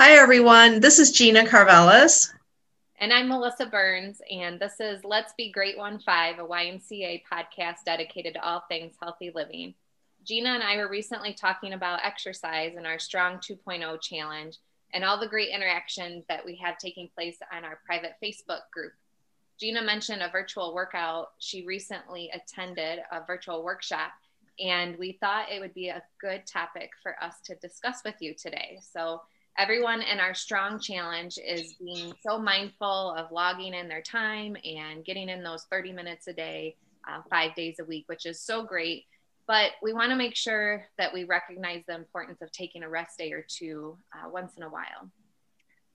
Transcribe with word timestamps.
Hi, 0.00 0.12
everyone. 0.12 0.78
This 0.78 1.00
is 1.00 1.10
Gina 1.10 1.42
Carvelis. 1.44 2.32
And 3.00 3.12
I'm 3.12 3.26
Melissa 3.26 3.66
Burns, 3.66 4.22
and 4.30 4.60
this 4.60 4.78
is 4.78 5.02
Let's 5.02 5.32
Be 5.36 5.50
Great 5.50 5.76
One 5.76 5.98
Five, 5.98 6.38
a 6.38 6.44
YMCA 6.44 7.22
podcast 7.28 7.78
dedicated 7.84 8.34
to 8.34 8.44
all 8.44 8.62
things 8.68 8.94
healthy 9.02 9.32
living. 9.34 9.74
Gina 10.22 10.50
and 10.50 10.62
I 10.62 10.76
were 10.76 10.88
recently 10.88 11.32
talking 11.34 11.72
about 11.72 12.04
exercise 12.04 12.76
and 12.76 12.86
our 12.86 13.00
Strong 13.00 13.38
2.0 13.38 14.00
challenge 14.00 14.58
and 14.94 15.04
all 15.04 15.18
the 15.18 15.26
great 15.26 15.48
interaction 15.52 16.22
that 16.28 16.46
we 16.46 16.54
have 16.62 16.78
taking 16.78 17.08
place 17.12 17.38
on 17.52 17.64
our 17.64 17.80
private 17.84 18.12
Facebook 18.22 18.70
group. 18.72 18.92
Gina 19.58 19.82
mentioned 19.82 20.22
a 20.22 20.30
virtual 20.30 20.76
workout. 20.76 21.30
She 21.40 21.66
recently 21.66 22.30
attended 22.32 23.00
a 23.10 23.24
virtual 23.26 23.64
workshop, 23.64 24.12
and 24.60 24.96
we 24.96 25.18
thought 25.20 25.50
it 25.50 25.58
would 25.58 25.74
be 25.74 25.88
a 25.88 26.04
good 26.20 26.46
topic 26.46 26.92
for 27.02 27.20
us 27.20 27.40
to 27.46 27.56
discuss 27.56 28.02
with 28.04 28.14
you 28.20 28.32
today. 28.32 28.78
So, 28.80 29.22
everyone 29.58 30.00
in 30.02 30.20
our 30.20 30.34
strong 30.34 30.78
challenge 30.78 31.36
is 31.44 31.74
being 31.74 32.14
so 32.26 32.38
mindful 32.38 33.12
of 33.16 33.32
logging 33.32 33.74
in 33.74 33.88
their 33.88 34.00
time 34.00 34.56
and 34.64 35.04
getting 35.04 35.28
in 35.28 35.42
those 35.42 35.64
30 35.70 35.92
minutes 35.92 36.28
a 36.28 36.32
day, 36.32 36.76
uh, 37.08 37.20
five 37.28 37.54
days 37.56 37.76
a 37.80 37.84
week, 37.84 38.04
which 38.06 38.24
is 38.24 38.40
so 38.40 38.62
great. 38.62 39.04
But 39.48 39.72
we 39.82 39.92
want 39.92 40.10
to 40.10 40.16
make 40.16 40.36
sure 40.36 40.84
that 40.96 41.12
we 41.12 41.24
recognize 41.24 41.82
the 41.88 41.94
importance 41.96 42.40
of 42.40 42.52
taking 42.52 42.84
a 42.84 42.88
rest 42.88 43.18
day 43.18 43.32
or 43.32 43.44
two 43.48 43.98
uh, 44.14 44.28
once 44.28 44.52
in 44.56 44.62
a 44.62 44.68
while. 44.68 45.10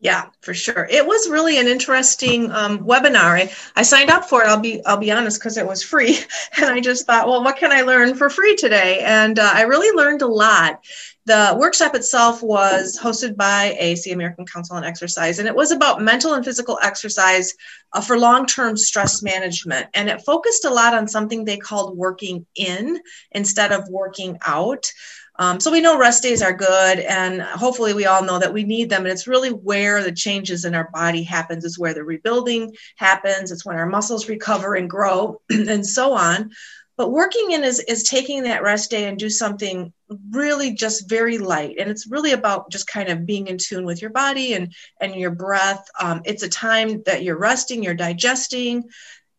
Yeah, 0.04 0.26
for 0.42 0.54
sure. 0.54 0.86
It 0.92 1.08
was 1.08 1.30
really 1.30 1.58
an 1.60 1.68
interesting 1.68 2.52
um, 2.52 2.80
webinar. 2.80 3.40
I, 3.40 3.52
I 3.78 3.84
signed 3.84 4.10
up 4.10 4.26
for 4.26 4.44
it. 4.44 4.48
I'll 4.50 4.60
be 4.60 4.86
I'll 4.86 4.98
be 4.98 5.14
honest 5.14 5.40
because 5.40 5.58
it 5.58 5.66
was 5.66 5.82
free, 5.82 6.20
and 6.58 6.66
I 6.66 6.82
just 6.82 7.06
thought, 7.06 7.26
well, 7.30 7.42
what 7.42 7.56
can 7.56 7.72
I 7.72 7.84
learn 7.84 8.14
for 8.14 8.30
free 8.30 8.58
today? 8.58 9.00
And 9.00 9.40
uh, 9.40 9.50
I 9.54 9.62
really 9.62 9.96
learned 9.96 10.22
a 10.22 10.28
lot. 10.28 10.84
The 11.26 11.56
workshop 11.58 11.96
itself 11.96 12.44
was 12.44 13.00
hosted 13.02 13.38
by 13.38 13.78
ACE 13.80 14.08
American 14.08 14.46
Council 14.46 14.76
on 14.76 14.84
Exercise, 14.84 15.40
and 15.40 15.48
it 15.48 15.56
was 15.56 15.72
about 15.72 16.02
mental 16.02 16.34
and 16.34 16.44
physical 16.44 16.78
exercise 16.84 17.54
uh, 17.94 18.02
for 18.02 18.20
long-term 18.20 18.76
stress 18.76 19.24
management. 19.24 19.88
And 19.94 20.10
it 20.10 20.26
focused 20.26 20.66
a 20.66 20.70
lot 20.70 20.94
on 20.94 21.08
something 21.08 21.46
they 21.46 21.56
called 21.56 21.98
working 21.98 22.46
in 22.56 23.00
instead 23.32 23.72
of 23.72 23.88
working 23.88 24.38
out. 24.46 24.92
Um, 25.40 25.60
so 25.60 25.72
we 25.72 25.82
know 25.82 25.98
rest 25.98 26.22
days 26.22 26.42
are 26.42 26.54
good, 26.54 27.00
and 27.00 27.42
hopefully 27.42 27.94
we 27.94 28.06
all 28.06 28.24
know 28.24 28.40
that 28.40 28.54
we 28.54 28.64
need 28.64 28.90
them. 28.90 29.04
And 29.04 29.12
it's 29.12 29.28
really 29.28 29.50
where 29.50 30.04
the 30.04 30.12
changes 30.12 30.66
in 30.66 30.76
our 30.76 30.90
body 30.94 31.24
happens. 31.24 31.66
Is 31.66 31.80
where 31.80 31.94
the 31.94 32.04
rebuilding 32.04 32.76
happens. 32.98 33.52
It's 33.52 33.66
when 33.66 33.78
our 33.78 33.88
muscles 33.88 34.30
recover 34.30 34.76
and 34.76 34.90
grow, 34.90 35.42
and 35.50 35.86
so 35.86 36.14
on. 36.14 36.52
But 36.96 37.12
working 37.12 37.52
in 37.52 37.64
is 37.64 37.80
is 37.80 38.04
taking 38.04 38.44
that 38.44 38.62
rest 38.62 38.92
day 38.92 39.06
and 39.06 39.18
do 39.18 39.30
something 39.30 39.92
really 40.30 40.74
just 40.74 41.10
very 41.10 41.40
light, 41.40 41.78
and 41.80 41.90
it's 41.90 42.06
really 42.08 42.34
about 42.34 42.70
just 42.70 42.86
kind 42.86 43.10
of 43.10 43.26
being 43.26 43.48
in 43.48 43.58
tune 43.58 43.86
with 43.86 44.02
your 44.02 44.12
body 44.12 44.54
and 44.54 44.72
and 45.02 45.16
your 45.16 45.32
breath. 45.32 45.84
Um, 46.00 46.22
it's 46.26 46.44
a 46.44 46.50
time 46.50 47.02
that 47.08 47.24
you're 47.24 47.40
resting, 47.40 47.82
you're 47.82 47.96
digesting, 47.96 48.84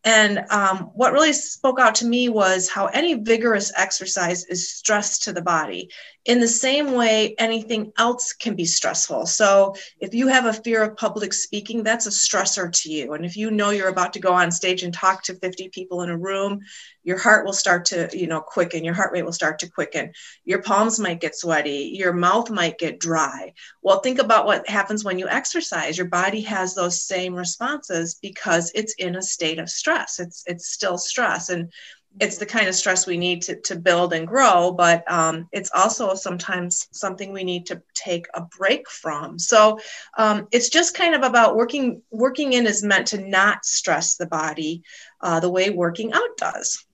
and 0.05 0.45
um, 0.51 0.91
what 0.93 1.13
really 1.13 1.33
spoke 1.33 1.79
out 1.79 1.95
to 1.95 2.05
me 2.05 2.29
was 2.29 2.69
how 2.69 2.85
any 2.85 3.15
vigorous 3.15 3.71
exercise 3.75 4.45
is 4.45 4.71
stress 4.71 5.17
to 5.19 5.33
the 5.33 5.41
body. 5.41 5.89
In 6.25 6.39
the 6.39 6.47
same 6.47 6.93
way, 6.93 7.35
anything 7.37 7.93
else 7.97 8.33
can 8.33 8.55
be 8.55 8.65
stressful. 8.65 9.27
So, 9.27 9.75
if 9.99 10.13
you 10.15 10.27
have 10.27 10.45
a 10.45 10.53
fear 10.53 10.81
of 10.83 10.97
public 10.97 11.33
speaking, 11.33 11.83
that's 11.83 12.07
a 12.07 12.09
stressor 12.09 12.71
to 12.81 12.91
you. 12.91 13.13
And 13.13 13.23
if 13.23 13.37
you 13.37 13.51
know 13.51 13.69
you're 13.69 13.89
about 13.89 14.13
to 14.13 14.19
go 14.19 14.33
on 14.33 14.51
stage 14.51 14.81
and 14.81 14.93
talk 14.93 15.21
to 15.23 15.35
50 15.35 15.69
people 15.69 16.01
in 16.01 16.09
a 16.09 16.17
room, 16.17 16.61
your 17.03 17.19
heart 17.19 17.45
will 17.45 17.53
start 17.53 17.85
to 17.85 18.09
you 18.11 18.25
know 18.25 18.41
quicken. 18.41 18.83
Your 18.83 18.95
heart 18.95 19.13
rate 19.13 19.23
will 19.23 19.31
start 19.31 19.59
to 19.59 19.69
quicken. 19.69 20.11
Your 20.43 20.61
palms 20.61 20.99
might 20.99 21.21
get 21.21 21.35
sweaty. 21.35 21.91
Your 21.93 22.11
mouth 22.11 22.49
might 22.49 22.79
get 22.79 22.99
dry. 22.99 23.53
Well 23.83 23.99
think 23.99 24.19
about 24.19 24.47
what 24.47 24.67
happens 24.67 25.03
when 25.03 25.19
you 25.19 25.29
exercise. 25.29 25.97
Your 25.97 26.07
body 26.07 26.41
has 26.41 26.73
those 26.73 27.03
same 27.03 27.35
responses 27.35 28.15
because 28.21 28.71
it's 28.73 28.95
in 28.95 29.15
a 29.15 29.21
state 29.21 29.59
of 29.59 29.69
stress. 29.69 30.19
It's 30.19 30.43
it's 30.47 30.67
still 30.67 30.97
stress. 30.97 31.49
And 31.49 31.71
it's 32.19 32.37
the 32.37 32.45
kind 32.45 32.67
of 32.67 32.75
stress 32.75 33.05
we 33.05 33.17
need 33.17 33.41
to, 33.41 33.55
to 33.61 33.75
build 33.75 34.13
and 34.13 34.27
grow 34.27 34.71
but 34.71 35.09
um, 35.11 35.47
it's 35.51 35.71
also 35.73 36.13
sometimes 36.13 36.87
something 36.91 37.31
we 37.31 37.43
need 37.43 37.65
to 37.65 37.81
take 37.93 38.25
a 38.33 38.41
break 38.57 38.89
from 38.89 39.37
so 39.37 39.79
um, 40.17 40.47
it's 40.51 40.69
just 40.69 40.95
kind 40.95 41.15
of 41.15 41.23
about 41.23 41.55
working 41.55 42.01
working 42.11 42.53
in 42.53 42.65
is 42.65 42.83
meant 42.83 43.07
to 43.07 43.17
not 43.17 43.65
stress 43.65 44.15
the 44.15 44.27
body 44.27 44.81
uh, 45.21 45.39
the 45.39 45.49
way 45.49 45.69
working 45.69 46.13
out 46.13 46.37
does 46.37 46.85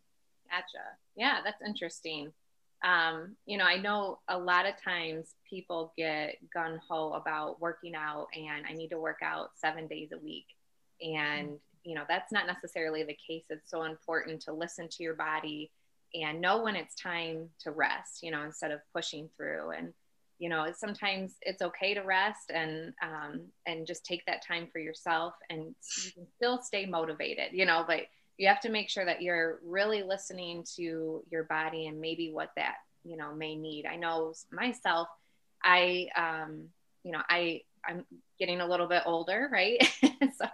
Gotcha. 0.52 0.84
Yeah, 1.16 1.40
that's 1.44 1.62
interesting. 1.66 2.34
Um, 2.84 3.36
you 3.46 3.58
know, 3.58 3.64
I 3.64 3.78
know 3.78 4.20
a 4.28 4.38
lot 4.38 4.66
of 4.66 4.74
times 4.84 5.34
people 5.50 5.94
get 5.98 6.36
gun 6.54 6.80
ho 6.90 7.14
about 7.14 7.62
working 7.62 7.96
out 7.96 8.28
and 8.36 8.66
I 8.68 8.74
need 8.74 8.90
to 8.90 9.00
work 9.00 9.20
out 9.24 9.52
seven 9.56 9.88
days 9.88 10.10
a 10.12 10.18
week. 10.18 10.46
And, 11.02 11.60
you 11.84 11.96
know, 11.96 12.04
that's 12.08 12.32
not 12.32 12.48
necessarily 12.48 13.04
the 13.04 13.18
case. 13.28 13.44
It's 13.50 13.70
so 13.70 13.84
important 13.84 14.42
to 14.44 14.54
listen 14.54 14.88
to 14.90 15.04
your 15.04 15.16
body 15.16 15.72
and 16.14 16.42
know 16.42 16.64
when 16.64 16.76
it's 16.76 16.96
time 16.96 17.50
to 17.62 17.72
rest, 17.72 18.22
you 18.22 18.32
know, 18.32 18.44
instead 18.44 18.72
of 18.72 18.82
pushing 18.94 19.30
through. 19.38 19.72
And, 19.72 19.94
you 20.40 20.50
know, 20.50 20.68
sometimes 20.76 21.36
it's 21.42 21.62
okay 21.62 21.94
to 21.94 22.02
rest 22.02 22.52
and, 22.54 22.94
um, 23.02 23.42
and 23.66 23.88
just 23.88 24.06
take 24.06 24.26
that 24.26 24.46
time 24.46 24.68
for 24.72 24.80
yourself 24.80 25.34
and 25.50 25.76
you 26.06 26.12
can 26.12 26.28
still 26.36 26.62
stay 26.62 26.86
motivated, 26.86 27.54
you 27.54 27.66
know, 27.66 27.84
but 27.88 28.02
you 28.38 28.48
have 28.48 28.60
to 28.62 28.70
make 28.70 28.90
sure 28.90 29.06
that 29.06 29.22
you're 29.22 29.60
really 29.64 30.02
listening 30.02 30.66
to 30.76 31.24
your 31.30 31.44
body 31.44 31.88
and 31.88 32.02
maybe 32.02 32.32
what 32.32 32.50
that 32.56 32.76
you 33.04 33.18
know 33.18 33.34
may 33.34 33.56
need 33.56 33.86
i 33.86 33.96
know 33.96 34.34
myself 34.52 35.08
i 35.64 36.08
um 36.16 36.68
you 37.04 37.12
know 37.12 37.22
i 37.30 37.62
i'm 37.88 38.06
getting 38.40 38.62
a 38.62 38.68
little 38.68 38.88
bit 38.88 39.04
older 39.06 39.50
right? 39.52 39.78
So 40.38 40.46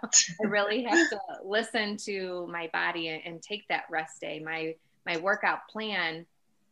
i 0.42 0.46
really 0.46 0.82
have 0.84 1.10
to 1.10 1.20
listen 1.44 1.98
to 1.98 2.46
my 2.50 2.70
body 2.72 3.08
and, 3.08 3.22
and 3.24 3.42
take 3.42 3.68
that 3.68 3.84
rest 3.90 4.20
day. 4.20 4.40
My 4.40 4.74
my 5.06 5.18
workout 5.18 5.68
plan 5.70 6.26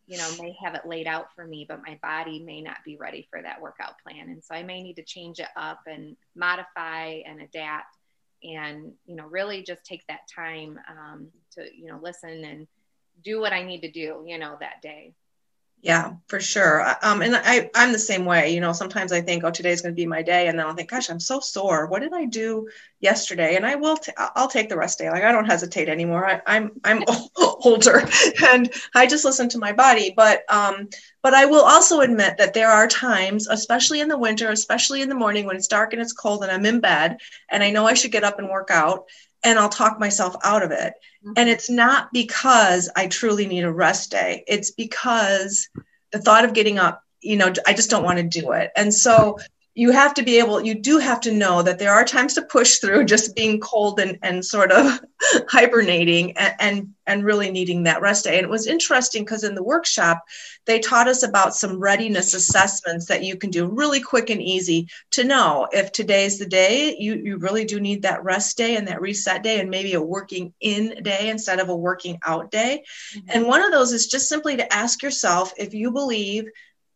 you 0.07 0.19
know 0.19 0.31
may 0.41 0.57
have 0.63 0.75
it 0.75 0.87
laid 0.87 1.07
out 1.07 1.29
for 1.35 1.47
me 1.47 1.67
but 1.69 1.83
my 1.87 1.99
body 2.03 2.43
may 2.43 2.61
not 2.61 2.79
be 2.85 2.97
ready 2.97 3.27
for 3.31 3.41
that 3.43 3.61
workout 3.61 3.95
plan. 4.03 4.29
And 4.31 4.43
so 4.43 4.55
i 4.55 4.63
may 4.63 4.83
need 4.83 4.97
to 4.97 5.03
change 5.03 5.41
it 5.41 5.49
up 5.57 5.81
and 5.87 6.17
modify 6.35 7.21
and 7.27 7.43
adapt 7.43 7.97
and 8.43 8.93
you 9.07 9.17
know 9.17 9.27
really 9.27 9.63
just 9.63 9.85
take 9.85 10.07
that 10.09 10.21
time 10.35 10.79
um, 10.89 11.29
to 11.53 11.65
you 11.75 11.87
know 11.87 11.99
listen 12.03 12.45
and 12.45 12.67
do 13.25 13.41
what 13.41 13.53
i 13.53 13.63
need 13.63 13.81
to 13.81 13.91
do 13.91 14.25
you 14.27 14.39
know 14.39 14.57
that 14.61 14.83
day 14.83 15.13
yeah 15.83 16.15
for 16.27 16.41
sure. 16.41 16.85
Um, 17.03 17.23
and 17.23 17.37
I, 17.37 17.71
i'm 17.75 17.93
the 17.93 17.99
same 17.99 18.25
way 18.25 18.55
you 18.55 18.61
know 18.61 18.73
sometimes 18.73 19.13
i 19.13 19.21
think 19.21 19.45
oh 19.45 19.51
today's 19.51 19.83
going 19.83 19.95
to 19.95 19.97
be 19.97 20.07
my 20.07 20.23
day 20.23 20.49
and 20.49 20.59
then 20.59 20.67
i'll 20.67 20.75
think 20.75 20.91
gosh 20.91 21.11
i'm 21.11 21.21
so 21.21 21.41
sore. 21.41 21.87
What 21.87 22.01
did 22.01 22.13
i 22.15 22.25
do 22.25 22.69
yesterday? 23.01 23.57
And 23.57 23.67
i 23.67 23.75
will 23.77 23.99
i'll 24.17 24.49
take 24.49 24.69
the 24.69 24.77
rest 24.77 24.99
day. 24.99 25.11
Like 25.11 25.23
i 25.23 25.33
don't 25.33 25.45
hesitate 25.45 25.89
anymore. 25.89 26.27
I, 26.27 26.41
i'm 26.47 26.73
i'm 26.85 27.03
older 27.37 28.09
and 28.51 28.73
i 28.95 29.07
just 29.07 29.25
listen 29.25 29.49
to 29.51 29.59
my 29.59 29.73
body. 29.73 30.13
But 30.17 30.43
um 30.53 30.89
but 31.23 31.35
i 31.35 31.45
will 31.45 31.65
also 31.65 32.01
admit 32.01 32.39
that 32.39 32.55
there 32.55 32.71
are 32.71 32.89
times 32.89 33.49
especially 33.49 34.01
in 34.01 34.09
the 34.09 34.19
winter 34.19 34.51
especially 34.51 35.03
in 35.03 35.09
the 35.09 35.15
morning 35.15 35.45
when 35.45 35.57
it's 35.57 35.67
dark 35.67 35.93
and 35.93 36.01
it's 36.01 36.13
cold 36.13 36.43
and 36.43 36.53
i'm 36.53 36.65
in 36.65 36.81
bed 36.81 37.19
and 37.51 37.65
i 37.65 37.71
know 37.71 37.85
i 37.85 37.95
should 37.95 38.13
get 38.13 38.23
up 38.23 38.39
and 38.39 38.49
work 38.49 38.71
out 38.71 39.07
and 39.45 39.59
I'll 39.59 39.69
talk 39.69 39.99
myself 39.99 40.37
out 40.45 40.63
of 40.63 40.71
it. 40.71 40.95
Mm-hmm. 41.25 41.33
And 41.37 41.49
it's 41.49 41.71
not 41.71 42.13
because 42.13 42.91
I 42.97 43.07
truly 43.07 43.47
need 43.47 43.65
a 43.65 43.73
rest 43.73 44.11
day. 44.11 44.45
It's 44.47 44.71
because 44.71 45.69
the 46.13 46.19
thought 46.19 46.45
of 46.45 46.55
getting 46.55 46.79
up, 46.79 47.03
you 47.21 47.37
know, 47.37 47.53
I 47.67 47.73
just 47.73 47.91
don't 47.91 48.05
want 48.05 48.19
to 48.19 48.41
do 48.41 48.53
it. 48.53 48.71
And 48.77 48.93
so 48.93 49.39
you 49.77 49.93
have 49.93 50.15
to 50.15 50.23
be 50.23 50.39
able 50.39 50.65
you 50.65 50.75
do 50.75 50.99
have 50.99 51.21
to 51.21 51.31
know 51.31 51.63
that 51.63 51.79
there 51.79 51.93
are 51.93 52.05
times 52.05 52.33
to 52.35 52.43
push 52.43 52.79
through 52.79 53.05
just 53.15 53.37
being 53.37 53.61
cold 53.61 54.01
and, 54.01 54.19
and 54.23 54.45
sort 54.45 54.73
of 54.73 55.01
hibernating 55.49 56.37
and, 56.37 56.55
and, 56.59 56.95
and 57.07 57.25
really 57.25 57.51
needing 57.51 57.85
that 57.85 58.01
rest 58.01 58.25
day 58.25 58.39
and 58.39 58.45
it 58.45 58.51
was 58.51 58.67
interesting 58.67 59.23
because 59.23 59.45
in 59.45 59.55
the 59.55 59.63
workshop 59.63 60.25
they 60.65 60.81
taught 60.81 61.07
us 61.07 61.23
about 61.23 61.55
some 61.55 61.79
readiness 61.79 62.35
assessments 62.35 63.07
that 63.07 63.23
you 63.23 63.37
can 63.37 63.51
do 63.51 63.67
really 63.67 64.01
quick 64.01 64.31
and 64.31 64.43
easy 64.43 64.89
to 65.11 65.23
know 65.23 65.69
if 65.73 65.93
today's 65.93 66.39
the 66.39 66.47
day 66.47 66.97
you, 66.99 67.15
you 67.15 67.37
really 67.37 67.65
do 67.65 67.79
need 67.79 68.03
that 68.03 68.25
rest 68.25 68.57
day 68.57 68.77
and 68.77 68.89
that 68.89 69.01
reset 69.01 69.43
day 69.43 69.61
and 69.61 69.71
maybe 69.71 69.93
a 69.93 70.01
working 70.01 70.53
in 70.61 71.03
day 71.03 71.29
instead 71.29 71.61
of 71.61 71.69
a 71.69 71.77
working 71.77 72.19
out 72.25 72.51
day 72.51 72.83
mm-hmm. 73.15 73.29
and 73.31 73.47
one 73.47 73.63
of 73.63 73.71
those 73.71 73.93
is 73.93 74.07
just 74.07 74.29
simply 74.29 74.57
to 74.57 74.73
ask 74.73 75.03
yourself 75.03 75.53
if 75.59 75.75
you 75.75 75.91
believe 75.91 76.47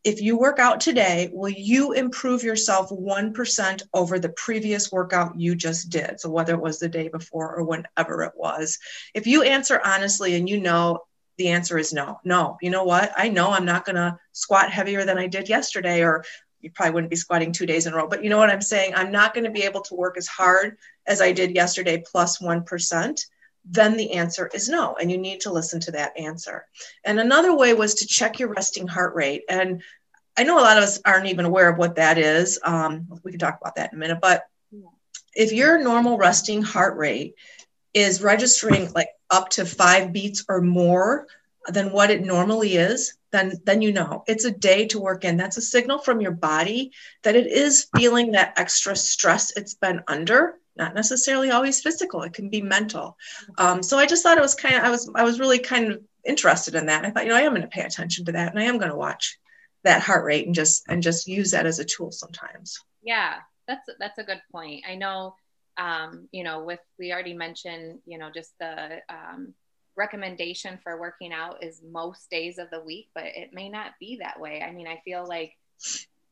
if 0.03 0.23
you 0.23 0.39
work 0.39 0.59
out 0.59 0.81
today, 0.81 1.31
will 1.33 1.51
you 1.51 1.93
improve 1.93 2.43
yourself 2.43 2.91
1% 2.91 3.83
over 3.93 4.19
the 4.19 4.31
previous 4.31 4.91
workout 4.91 5.39
you 5.39 5.55
just 5.55 5.91
did? 5.91 6.21
So, 6.21 6.31
whether 6.31 6.55
it 6.55 6.61
was 6.61 6.79
the 6.79 6.89
day 6.89 7.09
before 7.09 7.55
or 7.55 7.65
whenever 7.65 8.23
it 8.23 8.33
was. 8.35 8.79
If 9.15 9.27
you 9.27 9.43
answer 9.43 9.81
honestly 9.85 10.37
and 10.37 10.49
you 10.49 10.61
know 10.61 11.01
the 11.37 11.49
answer 11.49 11.79
is 11.79 11.93
no, 11.93 12.21
no, 12.25 12.57
you 12.63 12.71
know 12.71 12.85
what? 12.85 13.13
I 13.17 13.29
know 13.29 13.51
I'm 13.51 13.65
not 13.65 13.85
going 13.85 13.97
to 13.97 14.19
squat 14.33 14.71
heavier 14.71 15.05
than 15.05 15.19
I 15.19 15.27
did 15.27 15.49
yesterday, 15.49 16.03
or 16.03 16.25
you 16.61 16.71
probably 16.71 16.95
wouldn't 16.95 17.11
be 17.11 17.17
squatting 17.17 17.53
two 17.53 17.67
days 17.67 17.87
in 17.87 17.93
a 17.93 17.97
row, 17.97 18.09
but 18.09 18.23
you 18.23 18.31
know 18.31 18.39
what 18.39 18.51
I'm 18.51 18.61
saying? 18.61 18.95
I'm 18.95 19.11
not 19.11 19.35
going 19.35 19.45
to 19.45 19.51
be 19.51 19.63
able 19.63 19.81
to 19.83 19.95
work 19.95 20.17
as 20.17 20.27
hard 20.27 20.77
as 21.07 21.21
I 21.21 21.33
did 21.33 21.55
yesterday 21.55 22.03
plus 22.07 22.41
1 22.41 22.65
then 23.65 23.97
the 23.97 24.13
answer 24.13 24.51
is 24.53 24.69
no. 24.69 24.97
And 25.01 25.11
you 25.11 25.19
need 25.19 25.41
to 25.41 25.53
listen 25.53 25.81
to 25.81 25.93
that 25.93 26.19
answer. 26.19 26.67
And 27.05 27.21
another 27.21 27.55
way 27.55 27.75
was 27.75 27.95
to 27.97 28.07
check 28.07 28.39
your 28.39 28.49
resting 28.49 28.87
heart 28.87 29.15
rate. 29.15 29.43
And 29.49 29.83
I 30.37 30.45
know 30.45 30.59
a 30.59 30.63
lot 30.63 30.79
of 30.79 30.85
us 30.85 31.01
aren't 31.05 31.27
even 31.27 31.45
aware 31.45 31.69
of 31.69 31.79
what 31.79 31.97
that 31.97 32.19
is. 32.19 32.59
Um, 32.65 33.07
we 33.23 33.33
can 33.33 33.41
talk 33.41 33.59
about 33.61 33.77
that 33.77 33.93
in 33.93 33.99
a 33.99 34.01
minute. 34.01 34.21
But 34.23 34.45
if 35.35 35.53
your 35.53 35.83
normal 35.83 36.19
resting 36.19 36.63
heart 36.63 36.97
rate 36.97 37.35
is 37.95 38.23
registering 38.23 38.93
like 38.93 39.09
up 39.31 39.51
to 39.51 39.65
five 39.65 40.13
beats 40.13 40.45
or 40.49 40.61
more 40.61 41.27
than 41.69 41.93
what 41.93 42.11
it 42.11 42.25
normally 42.25 42.77
is, 42.77 43.15
then 43.33 43.53
then 43.65 43.83
you 43.83 43.93
know 43.93 44.25
it's 44.27 44.45
a 44.45 44.51
day 44.51 44.87
to 44.87 44.99
work 44.99 45.25
in. 45.25 45.37
That's 45.37 45.57
a 45.57 45.63
signal 45.63 45.99
from 45.99 46.21
your 46.21 46.33
body 46.33 46.93
that 47.23 47.37
it 47.37 47.47
is 47.47 47.87
feeling 47.95 48.33
that 48.33 48.55
extra 48.57 48.97
stress 48.97 49.53
it's 49.57 49.75
been 49.75 50.03
under. 50.09 50.55
Not 50.77 50.95
necessarily 50.95 51.51
always 51.51 51.83
physical; 51.83 52.23
it 52.23 52.33
can 52.33 52.49
be 52.49 52.63
mental. 52.63 53.17
Um, 53.59 53.83
so 53.83 53.99
I 53.99 54.07
just 54.07 54.23
thought 54.23 54.39
it 54.39 54.43
was 54.43 54.55
kind 54.55 54.77
of 54.77 54.85
I 54.85 54.91
was 54.91 55.11
I 55.15 55.25
was 55.25 55.41
really 55.41 55.59
kind 55.59 55.93
of 55.93 56.03
interested 56.25 56.75
in 56.75 56.87
that. 56.87 57.05
I 57.05 57.11
thought 57.11 57.25
you 57.25 57.31
know 57.31 57.37
I 57.37 57.43
am 57.43 57.53
going 57.53 57.63
to 57.63 57.69
pay 57.69 57.83
attention 57.83 58.25
to 58.27 58.33
that, 58.33 58.51
and 58.51 58.59
I 58.59 58.65
am 58.65 58.79
going 58.79 58.91
to 58.91 58.97
watch 58.97 59.39
that 59.83 60.03
heart 60.03 60.25
rate 60.25 60.47
and 60.47 60.55
just 60.55 60.85
and 60.89 61.03
just 61.03 61.27
use 61.27 61.51
that 61.53 61.67
as 61.67 61.79
a 61.79 61.85
tool 61.85 62.13
sometimes. 62.13 62.79
Yeah, 63.03 63.37
that's 63.67 63.89
that's 63.99 64.19
a 64.19 64.25
good 64.25 64.43
point. 64.53 64.85
I 64.89 64.95
know 64.95 65.35
um, 65.81 66.29
you 66.31 66.45
know, 66.45 66.65
with 66.65 66.81
we 66.99 67.13
already 67.13 67.35
mentioned, 67.35 68.01
you 68.05 68.19
know, 68.19 68.31
just 68.33 68.53
the 68.59 69.01
um, 69.09 69.55
recommendation 69.97 70.79
for 70.83 71.01
working 71.01 71.33
out 71.33 71.63
is 71.65 71.83
most 71.91 72.31
days 72.31 72.59
of 72.59 72.69
the 72.71 72.81
week, 72.81 73.09
but 73.15 73.25
it 73.25 73.51
may 73.53 73.69
not 73.69 73.93
be 73.99 74.19
that 74.21 74.39
way. 74.39 74.63
I 74.63 74.73
mean, 74.73 74.87
I 74.87 75.01
feel 75.05 75.27
like 75.27 75.55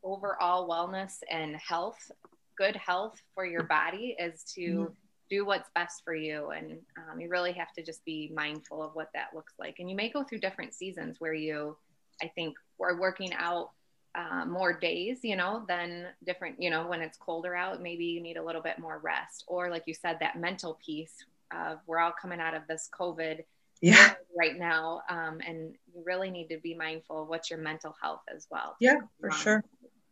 overall 0.02 0.68
wellness 0.68 1.14
and 1.30 1.56
health, 1.56 2.10
good 2.58 2.76
health 2.76 3.22
for 3.34 3.46
your 3.46 3.62
body 3.62 4.16
is 4.18 4.42
to 4.54 4.60
mm-hmm. 4.60 4.92
do 5.30 5.46
what's 5.46 5.70
best 5.74 6.02
for 6.04 6.14
you. 6.14 6.50
And 6.50 6.78
um, 6.98 7.20
you 7.20 7.28
really 7.28 7.52
have 7.52 7.72
to 7.74 7.82
just 7.82 8.04
be 8.04 8.32
mindful 8.34 8.82
of 8.82 8.94
what 8.94 9.10
that 9.14 9.28
looks 9.34 9.54
like. 9.58 9.76
And 9.78 9.88
you 9.88 9.96
may 9.96 10.10
go 10.10 10.24
through 10.24 10.40
different 10.40 10.74
seasons 10.74 11.16
where 11.20 11.32
you, 11.32 11.76
I 12.20 12.26
think, 12.34 12.56
are 12.82 13.00
working 13.00 13.32
out 13.34 13.70
uh, 14.14 14.44
more 14.44 14.72
days, 14.72 15.20
you 15.22 15.36
know, 15.36 15.64
than 15.68 16.06
different, 16.26 16.60
you 16.60 16.70
know, 16.70 16.86
when 16.88 17.00
it's 17.00 17.16
colder 17.16 17.54
out, 17.54 17.80
maybe 17.80 18.04
you 18.04 18.20
need 18.20 18.36
a 18.36 18.44
little 18.44 18.62
bit 18.62 18.78
more 18.78 18.98
rest. 18.98 19.44
Or, 19.46 19.70
like 19.70 19.84
you 19.86 19.94
said, 19.94 20.18
that 20.20 20.38
mental 20.38 20.78
piece 20.84 21.14
of 21.52 21.78
we're 21.86 21.98
all 21.98 22.12
coming 22.20 22.40
out 22.40 22.54
of 22.54 22.62
this 22.68 22.90
COVID 22.98 23.44
yeah. 23.80 24.14
right 24.36 24.58
now. 24.58 25.02
Um, 25.08 25.40
and 25.46 25.74
you 25.94 26.02
really 26.04 26.30
need 26.30 26.48
to 26.48 26.58
be 26.58 26.74
mindful 26.74 27.22
of 27.22 27.28
what's 27.28 27.50
your 27.50 27.60
mental 27.60 27.94
health 28.02 28.22
as 28.34 28.46
well. 28.50 28.76
Yeah, 28.80 28.96
for 29.20 29.30
um, 29.30 29.36
sure. 29.38 29.64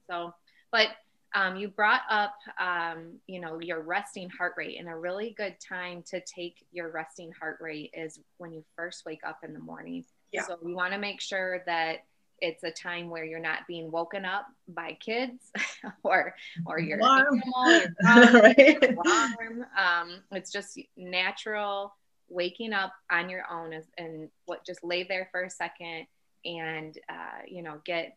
So, 0.08 0.34
but 0.70 0.88
um, 1.36 1.56
you 1.56 1.68
brought 1.68 2.00
up, 2.08 2.34
um, 2.58 3.20
you 3.26 3.40
know, 3.40 3.60
your 3.60 3.82
resting 3.82 4.30
heart 4.30 4.54
rate, 4.56 4.78
and 4.78 4.88
a 4.88 4.96
really 4.96 5.34
good 5.36 5.56
time 5.60 6.02
to 6.10 6.20
take 6.22 6.64
your 6.72 6.90
resting 6.90 7.30
heart 7.38 7.58
rate 7.60 7.90
is 7.92 8.18
when 8.38 8.54
you 8.54 8.64
first 8.74 9.04
wake 9.04 9.20
up 9.24 9.40
in 9.44 9.52
the 9.52 9.58
morning. 9.58 10.02
Yeah. 10.32 10.44
So 10.46 10.58
you 10.64 10.74
want 10.74 10.94
to 10.94 10.98
make 10.98 11.20
sure 11.20 11.62
that 11.66 12.04
it's 12.40 12.64
a 12.64 12.70
time 12.70 13.10
where 13.10 13.24
you're 13.24 13.38
not 13.38 13.66
being 13.68 13.90
woken 13.90 14.24
up 14.24 14.46
by 14.66 14.96
kids 14.98 15.52
or 16.02 16.34
or 16.64 16.80
your 16.80 17.00
alarm. 17.00 17.42
animal, 17.42 17.80
your 17.80 17.94
dog, 18.02 18.34
right? 18.42 18.96
alarm. 19.06 19.66
Um, 19.78 20.22
it's 20.32 20.50
just 20.50 20.80
natural 20.96 21.94
waking 22.30 22.72
up 22.72 22.92
on 23.10 23.28
your 23.28 23.44
own 23.50 23.78
and 23.98 24.30
what 24.46 24.64
just 24.64 24.82
lay 24.82 25.04
there 25.04 25.28
for 25.30 25.44
a 25.44 25.50
second 25.50 26.06
and 26.46 26.98
uh, 27.10 27.42
you 27.46 27.62
know 27.62 27.80
get 27.84 28.16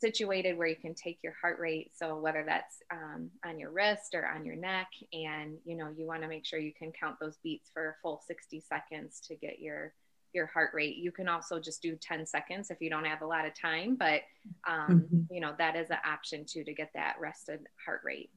situated 0.00 0.56
where 0.56 0.68
you 0.68 0.76
can 0.76 0.94
take 0.94 1.18
your 1.22 1.34
heart 1.40 1.58
rate 1.58 1.90
so 1.94 2.18
whether 2.18 2.44
that's 2.46 2.76
um, 2.90 3.30
on 3.44 3.58
your 3.58 3.70
wrist 3.70 4.14
or 4.14 4.26
on 4.26 4.44
your 4.44 4.56
neck 4.56 4.88
and 5.12 5.56
you 5.64 5.76
know 5.76 5.88
you 5.96 6.06
want 6.06 6.22
to 6.22 6.28
make 6.28 6.44
sure 6.44 6.58
you 6.58 6.72
can 6.72 6.92
count 6.92 7.16
those 7.20 7.38
beats 7.42 7.70
for 7.72 7.90
a 7.90 7.94
full 8.02 8.22
60 8.26 8.62
seconds 8.68 9.20
to 9.26 9.34
get 9.36 9.58
your 9.58 9.92
your 10.36 10.46
heart 10.46 10.70
rate. 10.74 10.96
You 10.96 11.10
can 11.10 11.28
also 11.28 11.58
just 11.58 11.82
do 11.82 11.96
10 11.96 12.26
seconds 12.26 12.70
if 12.70 12.80
you 12.80 12.90
don't 12.90 13.06
have 13.06 13.22
a 13.22 13.26
lot 13.26 13.46
of 13.46 13.58
time, 13.58 13.96
but 13.96 14.20
um, 14.68 15.08
mm-hmm. 15.10 15.34
you 15.34 15.40
know, 15.40 15.54
that 15.58 15.74
is 15.74 15.90
an 15.90 15.98
option 16.04 16.44
too 16.46 16.62
to 16.62 16.74
get 16.74 16.90
that 16.94 17.16
rested 17.18 17.60
heart 17.84 18.02
rate. 18.04 18.30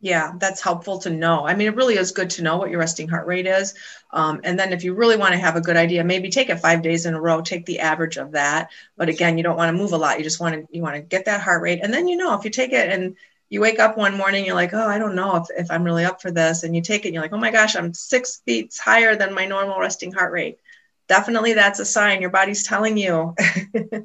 Yeah, 0.00 0.32
that's 0.38 0.60
helpful 0.60 0.98
to 1.00 1.10
know. 1.10 1.44
I 1.44 1.56
mean, 1.56 1.66
it 1.66 1.74
really 1.74 1.96
is 1.96 2.12
good 2.12 2.30
to 2.30 2.42
know 2.42 2.56
what 2.56 2.70
your 2.70 2.78
resting 2.78 3.08
heart 3.08 3.26
rate 3.26 3.46
is. 3.46 3.74
Um, 4.12 4.40
and 4.44 4.56
then 4.56 4.72
if 4.72 4.84
you 4.84 4.94
really 4.94 5.16
want 5.16 5.32
to 5.32 5.40
have 5.40 5.56
a 5.56 5.60
good 5.60 5.76
idea, 5.76 6.04
maybe 6.04 6.30
take 6.30 6.50
it 6.50 6.60
five 6.60 6.82
days 6.82 7.04
in 7.04 7.14
a 7.14 7.20
row, 7.20 7.40
take 7.40 7.66
the 7.66 7.80
average 7.80 8.16
of 8.16 8.32
that. 8.32 8.70
But 8.96 9.08
again, 9.08 9.36
you 9.36 9.42
don't 9.42 9.56
want 9.56 9.70
to 9.70 9.82
move 9.82 9.92
a 9.92 9.96
lot. 9.96 10.18
You 10.18 10.24
just 10.24 10.38
want 10.38 10.54
to, 10.54 10.68
you 10.70 10.82
want 10.82 10.94
to 10.94 11.02
get 11.02 11.24
that 11.24 11.40
heart 11.40 11.62
rate. 11.62 11.80
And 11.82 11.92
then, 11.92 12.06
you 12.06 12.16
know, 12.16 12.38
if 12.38 12.44
you 12.44 12.50
take 12.50 12.72
it 12.72 12.90
and 12.90 13.16
you 13.50 13.60
wake 13.60 13.80
up 13.80 13.98
one 13.98 14.16
morning, 14.16 14.44
you're 14.44 14.54
like, 14.54 14.72
oh, 14.72 14.86
I 14.86 14.98
don't 14.98 15.16
know 15.16 15.36
if, 15.36 15.46
if 15.56 15.70
I'm 15.70 15.82
really 15.82 16.04
up 16.04 16.22
for 16.22 16.30
this. 16.30 16.62
And 16.62 16.76
you 16.76 16.82
take 16.82 17.04
it 17.04 17.08
and 17.08 17.14
you're 17.14 17.22
like, 17.22 17.32
oh 17.32 17.38
my 17.38 17.50
gosh, 17.50 17.74
I'm 17.74 17.92
six 17.92 18.40
beats 18.46 18.78
higher 18.78 19.16
than 19.16 19.34
my 19.34 19.46
normal 19.46 19.80
resting 19.80 20.12
heart 20.12 20.32
rate 20.32 20.58
definitely 21.08 21.54
that's 21.54 21.80
a 21.80 21.84
sign 21.84 22.20
your 22.20 22.30
body's 22.30 22.62
telling 22.62 22.96
you. 22.96 23.34
mm-hmm. 23.38 23.96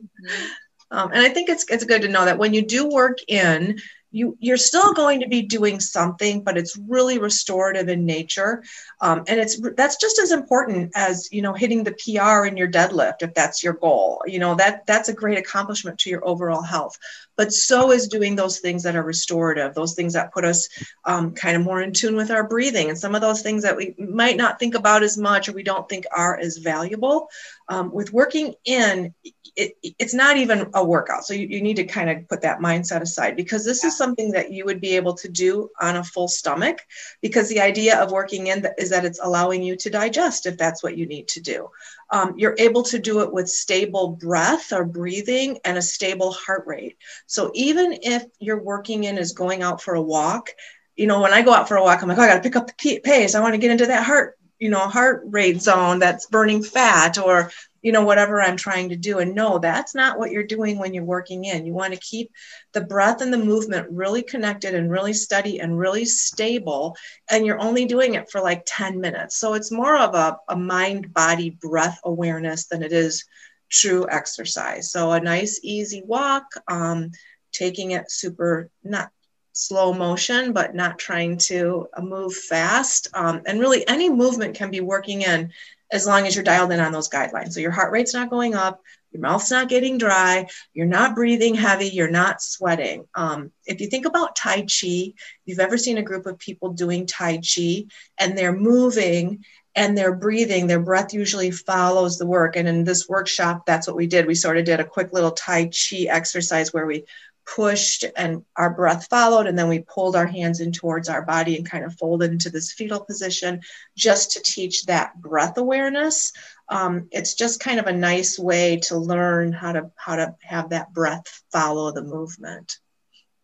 um, 0.89 1.11
and 1.11 1.21
I 1.21 1.29
think 1.29 1.49
it's 1.49 1.65
it's 1.69 1.83
good 1.83 2.01
to 2.01 2.07
know 2.07 2.25
that 2.25 2.39
when 2.39 2.53
you 2.53 2.65
do 2.65 2.89
work 2.89 3.17
in, 3.27 3.79
you 4.13 4.37
you're 4.39 4.57
still 4.57 4.93
going 4.93 5.19
to 5.19 5.27
be 5.27 5.41
doing 5.41 5.79
something 5.79 6.43
but 6.43 6.57
it's 6.57 6.77
really 6.87 7.17
restorative 7.17 7.89
in 7.89 8.05
nature. 8.05 8.63
Um, 9.01 9.23
and 9.27 9.39
it's 9.39 9.59
that's 9.75 9.97
just 9.97 10.19
as 10.19 10.31
important 10.31 10.91
as 10.95 11.27
you 11.31 11.41
know 11.41 11.53
hitting 11.53 11.83
the 11.83 11.91
pr 11.91 12.45
in 12.45 12.55
your 12.55 12.69
deadlift 12.69 13.21
if 13.21 13.33
that's 13.33 13.63
your 13.63 13.73
goal. 13.73 14.21
You 14.25 14.39
know 14.39 14.55
that 14.55 14.85
that's 14.85 15.09
a 15.09 15.13
great 15.13 15.37
accomplishment 15.37 15.99
to 15.99 16.09
your 16.09 16.25
overall 16.25 16.61
health. 16.61 16.97
But 17.35 17.51
so 17.51 17.91
is 17.91 18.07
doing 18.07 18.35
those 18.35 18.59
things 18.59 18.83
that 18.83 18.95
are 18.95 19.03
restorative 19.03 19.73
those 19.73 19.95
things 19.95 20.13
that 20.13 20.31
put 20.31 20.45
us 20.45 20.69
um, 21.05 21.33
kind 21.33 21.57
of 21.57 21.63
more 21.63 21.81
in 21.81 21.91
tune 21.91 22.15
with 22.15 22.29
our 22.31 22.47
breathing. 22.47 22.89
And 22.89 22.97
some 22.97 23.15
of 23.15 23.21
those 23.21 23.41
things 23.41 23.63
that 23.63 23.75
we 23.75 23.95
might 23.97 24.37
not 24.37 24.59
think 24.59 24.75
about 24.75 25.03
as 25.03 25.17
much 25.17 25.49
or 25.49 25.53
we 25.53 25.63
don't 25.63 25.89
think 25.89 26.05
are 26.15 26.37
as 26.37 26.57
valuable 26.57 27.29
um, 27.69 27.91
with 27.91 28.13
working 28.13 28.55
in 28.65 29.13
it, 29.55 29.77
it's 29.83 30.13
not 30.13 30.37
even 30.37 30.69
a 30.73 30.83
workout. 30.83 31.25
So 31.25 31.33
you, 31.33 31.47
you 31.47 31.61
need 31.61 31.75
to 31.75 31.85
kind 31.85 32.09
of 32.09 32.27
put 32.27 32.41
that 32.41 32.59
mindset 32.59 33.01
aside 33.01 33.35
because 33.35 33.63
this 33.63 33.83
is 33.83 33.95
something 33.95 34.31
that 34.31 34.51
you 34.51 34.65
would 34.65 34.81
be 34.81 34.95
able 34.95 35.13
to 35.15 35.29
do 35.29 35.69
on 35.79 35.97
a 35.97 36.03
full 36.03 36.27
stomach 36.27 36.79
because 37.21 37.49
the 37.49 37.61
idea 37.61 38.01
of 38.01 38.11
working 38.11 38.47
in 38.47 38.65
is 38.77 38.89
that 38.89 39.05
it's 39.05 39.19
allowing 39.21 39.61
you 39.61 39.75
to 39.75 39.89
digest 39.89 40.47
if 40.47 40.57
that's 40.57 40.81
what 40.81 40.97
you 40.97 41.05
need 41.05 41.27
to 41.29 41.41
do. 41.41 41.69
Um, 42.09 42.33
you're 42.37 42.55
able 42.57 42.83
to 42.83 42.99
do 42.99 43.21
it 43.21 43.31
with 43.31 43.49
stable 43.49 44.09
breath 44.09 44.73
or 44.73 44.85
breathing 44.85 45.59
and 45.63 45.77
a 45.77 45.81
stable 45.81 46.31
heart 46.31 46.63
rate. 46.65 46.97
So 47.27 47.51
even 47.53 47.99
if 48.01 48.25
your 48.39 48.61
working 48.61 49.03
in 49.03 49.17
is 49.17 49.33
going 49.33 49.61
out 49.61 49.81
for 49.81 49.93
a 49.93 50.01
walk, 50.01 50.49
you 50.95 51.07
know, 51.07 51.21
when 51.21 51.33
I 51.33 51.41
go 51.41 51.53
out 51.53 51.67
for 51.67 51.77
a 51.77 51.83
walk, 51.83 52.01
I'm 52.01 52.09
like, 52.09 52.17
oh, 52.17 52.21
I 52.21 52.27
got 52.27 52.35
to 52.35 52.41
pick 52.41 52.55
up 52.55 52.67
the 52.67 52.99
pace. 52.99 53.35
I 53.35 53.41
want 53.41 53.53
to 53.53 53.59
get 53.59 53.71
into 53.71 53.87
that 53.87 54.03
heart 54.03 54.37
you 54.63 54.69
know 54.69 54.87
heart 54.87 55.23
rate 55.25 55.61
zone 55.61 55.99
that's 55.99 56.27
burning 56.27 56.63
fat 56.63 57.17
or 57.17 57.51
you 57.81 57.91
know 57.91 58.05
whatever 58.05 58.41
i'm 58.41 58.55
trying 58.55 58.89
to 58.89 58.95
do. 58.95 59.19
And 59.19 59.35
no 59.35 59.59
that's 59.59 59.93
not 59.93 60.17
what 60.17 60.31
you're 60.31 60.47
doing 60.55 60.79
when 60.79 60.93
you're 60.93 61.03
working 61.03 61.43
in. 61.43 61.65
You 61.65 61.73
want 61.73 61.93
to 61.93 61.99
keep 61.99 62.31
the 62.71 62.79
breath 62.79 63.19
and 63.21 63.33
the 63.33 63.37
movement 63.37 63.89
really 63.91 64.23
connected 64.23 64.73
and 64.73 64.89
really 64.89 65.11
steady 65.11 65.59
and 65.59 65.77
really 65.77 66.05
stable. 66.05 66.95
And 67.29 67.45
you're 67.45 67.59
only 67.59 67.83
doing 67.83 68.13
it 68.13 68.31
for 68.31 68.39
like 68.39 68.63
10 68.65 69.01
minutes. 69.01 69.35
So 69.35 69.53
it's 69.53 69.69
more 69.69 69.97
of 69.97 70.15
a, 70.15 70.37
a 70.47 70.55
mind 70.55 71.13
body 71.13 71.49
breath 71.49 71.99
awareness 72.05 72.67
than 72.67 72.83
it 72.83 72.93
is 72.93 73.25
true 73.69 74.07
exercise. 74.09 74.91
So 74.91 75.11
a 75.11 75.19
nice 75.19 75.59
easy 75.61 76.03
walk 76.05 76.45
um, 76.69 77.11
taking 77.51 77.91
it 77.91 78.09
super 78.09 78.69
not 78.81 79.11
slow 79.53 79.93
motion, 79.93 80.51
but 80.51 80.75
not 80.75 80.99
trying 80.99 81.37
to 81.37 81.87
move 82.01 82.35
fast. 82.35 83.07
Um, 83.13 83.41
and 83.45 83.59
really, 83.59 83.87
any 83.87 84.09
movement 84.09 84.55
can 84.55 84.69
be 84.71 84.81
working 84.81 85.21
in 85.21 85.51
as 85.91 86.07
long 86.07 86.25
as 86.25 86.35
you're 86.35 86.43
dialed 86.43 86.71
in 86.71 86.79
on 86.79 86.91
those 86.91 87.09
guidelines. 87.09 87.53
So 87.53 87.59
your 87.59 87.71
heart 87.71 87.91
rate's 87.91 88.15
not 88.15 88.31
going 88.31 88.55
up, 88.55 88.81
your 89.11 89.21
mouth's 89.21 89.51
not 89.51 89.69
getting 89.69 89.99
dry, 89.99 90.47
you're 90.73 90.87
not 90.87 91.13
breathing 91.13 91.53
heavy, 91.53 91.87
you're 91.87 92.09
not 92.09 92.41
sweating. 92.41 93.05
Um, 93.13 93.51
if 93.65 93.79
you 93.79 93.87
think 93.87 94.07
about 94.07 94.35
Tai 94.35 94.61
Chi, 94.61 95.13
you've 95.45 95.59
ever 95.59 95.77
seen 95.77 95.99
a 95.99 96.03
group 96.03 96.25
of 96.25 96.39
people 96.39 96.73
doing 96.73 97.05
Tai 97.05 97.37
Chi 97.37 97.85
and 98.17 98.35
they're 98.35 98.57
moving 98.57 99.45
and 99.75 99.95
they're 99.95 100.15
breathing, 100.15 100.65
their 100.65 100.79
breath 100.79 101.13
usually 101.13 101.51
follows 101.51 102.17
the 102.17 102.27
work. 102.27 102.55
And 102.55 102.67
in 102.67 102.83
this 102.83 103.07
workshop, 103.07 103.65
that's 103.67 103.85
what 103.85 103.95
we 103.95 104.07
did. 104.07 104.25
We 104.25 104.35
sort 104.35 104.57
of 104.57 104.65
did 104.65 104.79
a 104.79 104.85
quick 104.85 105.13
little 105.13 105.31
Tai 105.31 105.65
Chi 105.65 106.07
exercise 106.09 106.73
where 106.73 106.87
we 106.87 107.05
pushed 107.45 108.05
and 108.15 108.43
our 108.55 108.69
breath 108.69 109.07
followed 109.09 109.47
and 109.47 109.57
then 109.57 109.67
we 109.67 109.79
pulled 109.79 110.15
our 110.15 110.25
hands 110.25 110.59
in 110.59 110.71
towards 110.71 111.09
our 111.09 111.21
body 111.21 111.57
and 111.57 111.69
kind 111.69 111.83
of 111.83 111.95
folded 111.95 112.31
into 112.31 112.49
this 112.49 112.71
fetal 112.71 112.99
position 112.99 113.61
just 113.95 114.31
to 114.31 114.41
teach 114.41 114.85
that 114.85 115.19
breath 115.21 115.57
awareness. 115.57 116.31
Um, 116.69 117.07
it's 117.11 117.33
just 117.33 117.59
kind 117.59 117.79
of 117.79 117.87
a 117.87 117.93
nice 117.93 118.39
way 118.39 118.77
to 118.83 118.97
learn 118.97 119.51
how 119.51 119.73
to 119.73 119.91
how 119.95 120.15
to 120.15 120.35
have 120.41 120.69
that 120.69 120.93
breath 120.93 121.43
follow 121.51 121.91
the 121.91 122.03
movement. 122.03 122.79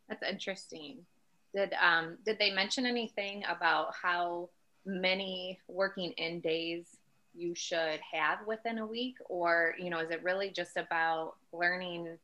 That's 0.08 0.24
interesting. 0.24 1.00
Did 1.54 1.74
um, 1.74 2.18
did 2.26 2.40
they 2.40 2.52
mention 2.52 2.86
anything 2.86 3.44
about 3.50 3.94
how 4.02 4.50
many 4.86 5.60
working 5.68 6.12
in 6.14 6.40
days 6.40 6.86
you 7.36 7.54
should 7.54 8.00
have 8.12 8.40
within 8.48 8.80
a 8.80 8.86
week? 8.86 9.18
Or 9.28 9.76
you 9.78 9.90
know 9.90 10.00
is 10.00 10.12
it 10.12 10.24
really 10.24 10.50
just 10.50 10.78
about 10.78 11.34
learning 11.52 12.18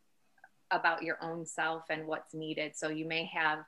about 0.71 1.03
your 1.03 1.17
own 1.21 1.45
self 1.45 1.83
and 1.89 2.07
what's 2.07 2.33
needed. 2.33 2.75
So 2.75 2.89
you 2.89 3.05
may 3.05 3.25
have 3.33 3.59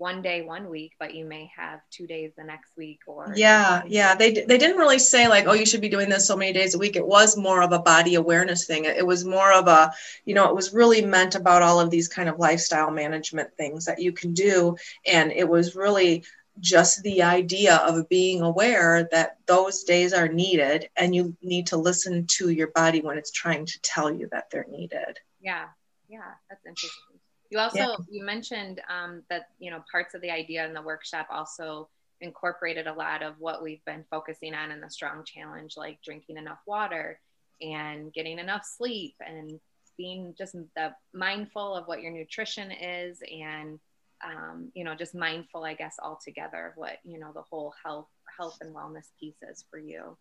one 0.00 0.22
day 0.22 0.40
one 0.40 0.70
week 0.70 0.92
but 0.98 1.14
you 1.14 1.26
may 1.26 1.50
have 1.54 1.80
two 1.90 2.06
days 2.06 2.32
the 2.34 2.42
next 2.42 2.74
week 2.74 3.00
or 3.06 3.34
yeah 3.36 3.82
yeah. 3.86 4.14
they, 4.14 4.32
they 4.32 4.56
didn't 4.56 4.78
really 4.78 4.98
say 4.98 5.28
like 5.28 5.46
oh 5.46 5.52
you 5.52 5.66
should 5.66 5.82
be 5.82 5.90
doing 5.90 6.08
this 6.08 6.26
so 6.26 6.34
many 6.34 6.54
days 6.54 6.74
a 6.74 6.78
week. 6.78 6.96
It 6.96 7.06
was 7.06 7.36
more 7.36 7.62
of 7.62 7.72
a 7.72 7.78
body 7.78 8.14
awareness 8.14 8.66
thing. 8.66 8.86
It 8.86 9.06
was 9.06 9.26
more 9.26 9.52
of 9.52 9.68
a 9.68 9.92
you 10.24 10.34
know 10.34 10.48
it 10.48 10.54
was 10.54 10.72
really 10.72 11.04
meant 11.04 11.34
about 11.34 11.60
all 11.60 11.78
of 11.78 11.90
these 11.90 12.08
kind 12.08 12.30
of 12.30 12.38
lifestyle 12.38 12.90
management 12.90 13.54
things 13.58 13.84
that 13.84 14.00
you 14.00 14.10
can 14.10 14.32
do. 14.32 14.74
And 15.06 15.30
it 15.32 15.46
was 15.46 15.76
really 15.76 16.24
just 16.60 17.02
the 17.02 17.22
idea 17.22 17.76
of 17.76 18.08
being 18.08 18.40
aware 18.40 19.06
that 19.12 19.36
those 19.46 19.84
days 19.84 20.14
are 20.14 20.28
needed 20.28 20.88
and 20.96 21.14
you 21.14 21.36
need 21.42 21.66
to 21.68 21.76
listen 21.76 22.26
to 22.26 22.48
your 22.48 22.68
body 22.68 23.02
when 23.02 23.18
it's 23.18 23.30
trying 23.30 23.66
to 23.66 23.80
tell 23.82 24.10
you 24.10 24.28
that 24.32 24.50
they're 24.50 24.66
needed. 24.70 25.18
Yeah 25.42 25.66
yeah 26.10 26.32
that's 26.48 26.66
interesting 26.66 27.18
you 27.50 27.58
also 27.58 27.78
yeah. 27.78 27.96
you 28.10 28.24
mentioned 28.24 28.80
um, 28.88 29.22
that 29.30 29.48
you 29.58 29.70
know 29.70 29.82
parts 29.90 30.14
of 30.14 30.20
the 30.20 30.30
idea 30.30 30.66
in 30.66 30.74
the 30.74 30.82
workshop 30.82 31.26
also 31.30 31.88
incorporated 32.20 32.86
a 32.86 32.92
lot 32.92 33.22
of 33.22 33.34
what 33.38 33.62
we've 33.62 33.84
been 33.84 34.04
focusing 34.10 34.54
on 34.54 34.70
in 34.70 34.80
the 34.80 34.90
strong 34.90 35.24
challenge, 35.24 35.76
like 35.76 35.98
drinking 36.02 36.36
enough 36.36 36.60
water 36.66 37.18
and 37.60 38.12
getting 38.12 38.38
enough 38.38 38.64
sleep 38.64 39.14
and 39.26 39.58
being 39.96 40.34
just 40.36 40.52
the 40.76 40.94
mindful 41.12 41.74
of 41.74 41.86
what 41.86 42.00
your 42.00 42.12
nutrition 42.12 42.70
is 42.70 43.20
and 43.30 43.78
um, 44.24 44.70
you 44.74 44.84
know 44.84 44.94
just 44.94 45.14
mindful 45.14 45.64
i 45.64 45.74
guess 45.74 45.96
altogether 46.02 46.66
of 46.66 46.72
what 46.76 46.98
you 47.04 47.18
know 47.18 47.32
the 47.34 47.42
whole 47.50 47.72
health 47.84 48.08
health 48.38 48.56
and 48.60 48.74
wellness 48.74 49.08
piece 49.18 49.36
is 49.50 49.64
for 49.70 49.78
you 49.78 50.16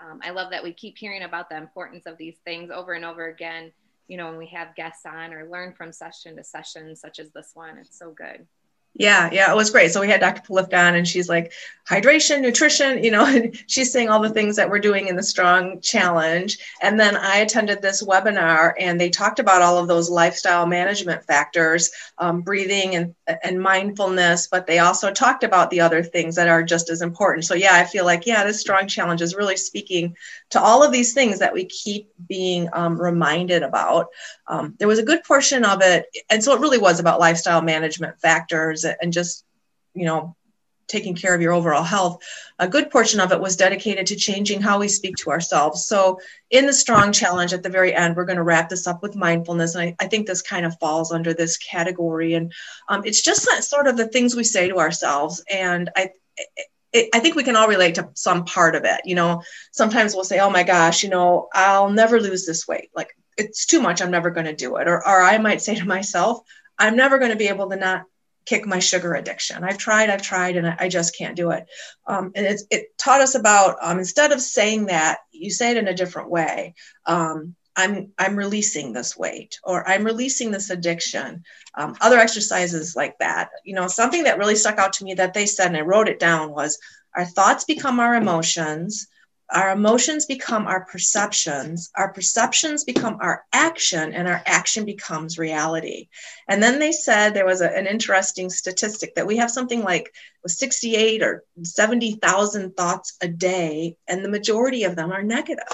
um, 0.00 0.20
i 0.22 0.30
love 0.30 0.50
that 0.50 0.62
we 0.62 0.72
keep 0.72 0.96
hearing 0.96 1.22
about 1.22 1.48
the 1.48 1.56
importance 1.56 2.06
of 2.06 2.16
these 2.16 2.36
things 2.44 2.70
over 2.70 2.92
and 2.92 3.04
over 3.04 3.28
again 3.28 3.72
you 4.08 4.16
know, 4.16 4.28
when 4.28 4.38
we 4.38 4.46
have 4.48 4.74
guests 4.74 5.06
on 5.06 5.32
or 5.32 5.48
learn 5.48 5.72
from 5.72 5.92
session 5.92 6.36
to 6.36 6.44
session, 6.44 6.94
such 6.94 7.18
as 7.18 7.30
this 7.30 7.52
one. 7.54 7.78
It's 7.78 7.98
so 7.98 8.10
good. 8.10 8.46
Yeah, 8.96 9.28
yeah, 9.32 9.50
it 9.50 9.56
was 9.56 9.70
great. 9.70 9.90
So 9.90 10.00
we 10.00 10.08
had 10.08 10.20
Dr. 10.20 10.42
Polifka 10.42 10.78
on, 10.78 10.94
and 10.94 11.06
she's 11.06 11.28
like, 11.28 11.52
hydration, 11.88 12.40
nutrition, 12.40 13.02
you 13.02 13.10
know, 13.10 13.26
and 13.28 13.56
she's 13.66 13.92
saying 13.92 14.08
all 14.08 14.20
the 14.20 14.30
things 14.30 14.54
that 14.56 14.70
we're 14.70 14.78
doing 14.78 15.08
in 15.08 15.16
the 15.16 15.22
Strong 15.22 15.80
Challenge. 15.80 16.56
And 16.80 16.98
then 16.98 17.16
I 17.16 17.38
attended 17.38 17.82
this 17.82 18.04
webinar, 18.04 18.72
and 18.78 19.00
they 19.00 19.10
talked 19.10 19.40
about 19.40 19.62
all 19.62 19.78
of 19.78 19.88
those 19.88 20.08
lifestyle 20.10 20.66
management 20.66 21.24
factors, 21.24 21.90
um, 22.18 22.42
breathing 22.42 22.94
and, 22.94 23.14
and 23.42 23.60
mindfulness, 23.60 24.46
but 24.46 24.66
they 24.66 24.78
also 24.78 25.10
talked 25.12 25.42
about 25.42 25.70
the 25.70 25.80
other 25.80 26.02
things 26.02 26.36
that 26.36 26.48
are 26.48 26.62
just 26.62 26.88
as 26.88 27.02
important. 27.02 27.44
So, 27.44 27.54
yeah, 27.54 27.74
I 27.74 27.84
feel 27.84 28.04
like, 28.04 28.26
yeah, 28.26 28.44
this 28.44 28.60
Strong 28.60 28.86
Challenge 28.86 29.20
is 29.22 29.34
really 29.34 29.56
speaking 29.56 30.16
to 30.50 30.60
all 30.60 30.84
of 30.84 30.92
these 30.92 31.12
things 31.12 31.40
that 31.40 31.52
we 31.52 31.64
keep 31.64 32.10
being 32.28 32.68
um, 32.72 33.00
reminded 33.00 33.64
about. 33.64 34.06
Um, 34.46 34.74
there 34.78 34.88
was 34.88 34.98
a 34.98 35.04
good 35.04 35.24
portion 35.24 35.64
of 35.64 35.80
it, 35.82 36.06
and 36.30 36.42
so 36.42 36.54
it 36.54 36.60
really 36.60 36.78
was 36.78 37.00
about 37.00 37.20
lifestyle 37.20 37.62
management 37.62 38.20
factors 38.20 38.84
and 38.84 39.12
just 39.12 39.44
you 39.94 40.04
know 40.04 40.36
taking 40.86 41.14
care 41.14 41.34
of 41.34 41.40
your 41.40 41.52
overall 41.52 41.82
health 41.82 42.22
a 42.58 42.68
good 42.68 42.90
portion 42.90 43.18
of 43.18 43.32
it 43.32 43.40
was 43.40 43.56
dedicated 43.56 44.06
to 44.06 44.16
changing 44.16 44.60
how 44.60 44.78
we 44.78 44.88
speak 44.88 45.16
to 45.16 45.30
ourselves 45.30 45.86
so 45.86 46.18
in 46.50 46.66
the 46.66 46.72
strong 46.72 47.10
challenge 47.10 47.52
at 47.52 47.62
the 47.62 47.70
very 47.70 47.94
end 47.94 48.14
we're 48.14 48.24
going 48.24 48.36
to 48.36 48.42
wrap 48.42 48.68
this 48.68 48.86
up 48.86 49.02
with 49.02 49.16
mindfulness 49.16 49.74
and 49.74 49.82
i, 49.82 50.04
I 50.04 50.08
think 50.08 50.26
this 50.26 50.42
kind 50.42 50.66
of 50.66 50.78
falls 50.78 51.10
under 51.10 51.32
this 51.32 51.56
category 51.56 52.34
and 52.34 52.52
um, 52.88 53.02
it's 53.04 53.22
just 53.22 53.48
sort 53.68 53.86
of 53.86 53.96
the 53.96 54.08
things 54.08 54.36
we 54.36 54.44
say 54.44 54.68
to 54.68 54.78
ourselves 54.78 55.42
and 55.50 55.90
i 55.96 56.10
it, 56.92 57.08
I 57.12 57.18
think 57.18 57.34
we 57.34 57.42
can 57.42 57.56
all 57.56 57.66
relate 57.66 57.96
to 57.96 58.08
some 58.14 58.44
part 58.44 58.76
of 58.76 58.84
it. 58.84 59.00
You 59.04 59.16
know, 59.16 59.42
sometimes 59.72 60.14
we'll 60.14 60.22
say, 60.22 60.38
"Oh 60.38 60.48
my 60.48 60.62
gosh, 60.62 61.02
you 61.02 61.08
know, 61.10 61.48
I'll 61.52 61.90
never 61.90 62.20
lose 62.20 62.46
this 62.46 62.68
weight. 62.68 62.90
Like 62.94 63.16
it's 63.36 63.66
too 63.66 63.80
much. 63.80 64.00
I'm 64.00 64.10
never 64.10 64.30
going 64.30 64.46
to 64.46 64.54
do 64.54 64.76
it." 64.76 64.88
Or, 64.88 64.96
or 64.96 65.22
I 65.22 65.38
might 65.38 65.62
say 65.62 65.74
to 65.76 65.84
myself, 65.86 66.40
"I'm 66.78 66.96
never 66.96 67.18
going 67.18 67.30
to 67.30 67.36
be 67.36 67.48
able 67.48 67.70
to 67.70 67.76
not 67.76 68.04
kick 68.46 68.66
my 68.66 68.78
sugar 68.78 69.14
addiction. 69.14 69.64
I've 69.64 69.78
tried, 69.78 70.10
I've 70.10 70.22
tried, 70.22 70.56
and 70.56 70.66
I, 70.66 70.76
I 70.80 70.88
just 70.88 71.16
can't 71.16 71.36
do 71.36 71.50
it. 71.50 71.66
Um, 72.06 72.32
and 72.34 72.46
it, 72.46 72.60
it 72.70 72.98
taught 72.98 73.20
us 73.20 73.34
about 73.34 73.76
um, 73.80 73.98
instead 73.98 74.32
of 74.32 74.40
saying 74.40 74.86
that, 74.86 75.18
you 75.32 75.50
say 75.50 75.70
it 75.70 75.76
in 75.76 75.88
a 75.88 75.94
different 75.94 76.30
way. 76.30 76.74
Um, 77.06 77.54
I'm 77.76 78.12
I'm 78.18 78.36
releasing 78.36 78.92
this 78.92 79.16
weight, 79.16 79.58
or 79.64 79.88
I'm 79.88 80.04
releasing 80.04 80.50
this 80.50 80.70
addiction. 80.70 81.42
Um, 81.74 81.96
other 82.00 82.18
exercises 82.18 82.94
like 82.94 83.18
that. 83.18 83.50
You 83.64 83.74
know, 83.74 83.88
something 83.88 84.24
that 84.24 84.38
really 84.38 84.56
stuck 84.56 84.78
out 84.78 84.92
to 84.94 85.04
me 85.04 85.14
that 85.14 85.34
they 85.34 85.46
said, 85.46 85.68
and 85.68 85.76
I 85.76 85.80
wrote 85.80 86.08
it 86.08 86.20
down 86.20 86.52
was, 86.52 86.78
our 87.16 87.24
thoughts 87.24 87.64
become 87.64 87.98
our 87.98 88.14
emotions 88.14 89.08
our 89.50 89.72
emotions 89.72 90.26
become 90.26 90.66
our 90.66 90.84
perceptions, 90.86 91.90
our 91.94 92.12
perceptions 92.12 92.84
become 92.84 93.18
our 93.20 93.44
action, 93.52 94.14
and 94.14 94.26
our 94.26 94.42
action 94.46 94.84
becomes 94.84 95.38
reality. 95.38 96.08
And 96.48 96.62
then 96.62 96.78
they 96.78 96.92
said 96.92 97.34
there 97.34 97.46
was 97.46 97.60
a, 97.60 97.70
an 97.70 97.86
interesting 97.86 98.48
statistic 98.50 99.14
that 99.14 99.26
we 99.26 99.36
have 99.36 99.50
something 99.50 99.82
like 99.82 100.14
68 100.46 101.22
or 101.22 101.44
70,000 101.62 102.76
thoughts 102.76 103.16
a 103.20 103.28
day, 103.28 103.96
and 104.08 104.24
the 104.24 104.30
majority 104.30 104.84
of 104.84 104.96
them 104.96 105.12
are 105.12 105.22
negative. 105.22 105.64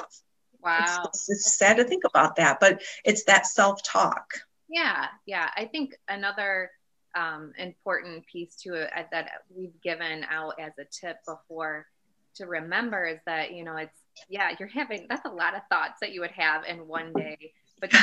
Wow. 0.63 1.05
It's, 1.07 1.31
it's 1.31 1.57
sad 1.57 1.77
to 1.77 1.85
think 1.85 2.05
about 2.05 2.37
that, 2.37 2.61
but 2.61 2.83
it's 3.05 3.25
that 3.25 3.47
self 3.47 3.83
talk. 3.83 4.35
Yeah, 4.69 5.07
yeah. 5.27 5.49
I 5.57 5.65
think 5.65 5.97
another 6.09 6.71
um, 7.15 7.53
important 7.59 8.27
piece 8.27 8.57
to 8.63 8.75
it 8.75 8.91
uh, 8.97 9.03
that 9.11 9.31
we've 9.49 9.81
given 9.83 10.25
out 10.31 10.55
as 10.61 10.73
a 10.79 10.85
tip 10.85 11.19
before 11.27 11.87
to 12.37 12.47
remember 12.47 13.07
is 13.07 13.19
that 13.27 13.53
you 13.53 13.65
know 13.65 13.77
it's 13.77 13.99
yeah 14.29 14.51
you're 14.59 14.69
having 14.69 15.07
that's 15.09 15.25
a 15.25 15.31
lot 15.31 15.55
of 15.55 15.63
thoughts 15.71 15.99
that 16.01 16.13
you 16.13 16.21
would 16.21 16.31
have 16.31 16.65
in 16.65 16.87
one 16.87 17.13
day 17.13 17.53
but 17.81 17.91
to 17.91 17.99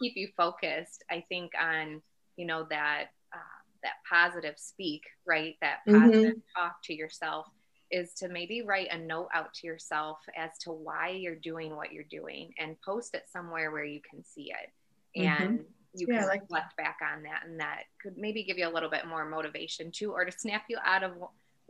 keep 0.00 0.16
you 0.16 0.28
focused 0.36 1.04
i 1.10 1.24
think 1.28 1.52
on 1.60 2.00
you 2.36 2.46
know 2.46 2.66
that 2.70 3.06
uh, 3.32 3.60
that 3.82 3.94
positive 4.08 4.54
speak 4.56 5.02
right 5.26 5.56
that 5.60 5.78
mm-hmm. 5.86 6.00
positive 6.00 6.36
mm-hmm. 6.36 6.60
talk 6.62 6.76
to 6.82 6.94
yourself 6.94 7.46
is 7.90 8.14
to 8.14 8.28
maybe 8.28 8.62
write 8.62 8.88
a 8.90 8.98
note 8.98 9.28
out 9.34 9.52
to 9.52 9.66
yourself 9.66 10.18
as 10.34 10.50
to 10.58 10.72
why 10.72 11.10
you're 11.10 11.34
doing 11.34 11.76
what 11.76 11.92
you're 11.92 12.04
doing 12.04 12.52
and 12.58 12.80
post 12.80 13.14
it 13.14 13.24
somewhere 13.30 13.70
where 13.70 13.84
you 13.84 14.00
can 14.08 14.24
see 14.24 14.50
it 14.50 15.20
mm-hmm. 15.20 15.42
and 15.42 15.64
you 15.94 16.06
yeah, 16.08 16.20
can 16.20 16.28
like 16.28 16.40
reflect 16.42 16.76
back 16.76 16.98
on 17.02 17.22
that 17.22 17.42
and 17.46 17.60
that 17.60 17.82
could 18.00 18.16
maybe 18.16 18.44
give 18.44 18.56
you 18.56 18.66
a 18.66 18.72
little 18.72 18.88
bit 18.88 19.06
more 19.06 19.26
motivation 19.26 19.90
too 19.90 20.10
or 20.10 20.24
to 20.24 20.32
snap 20.32 20.64
you 20.68 20.78
out 20.84 21.02
of 21.02 21.12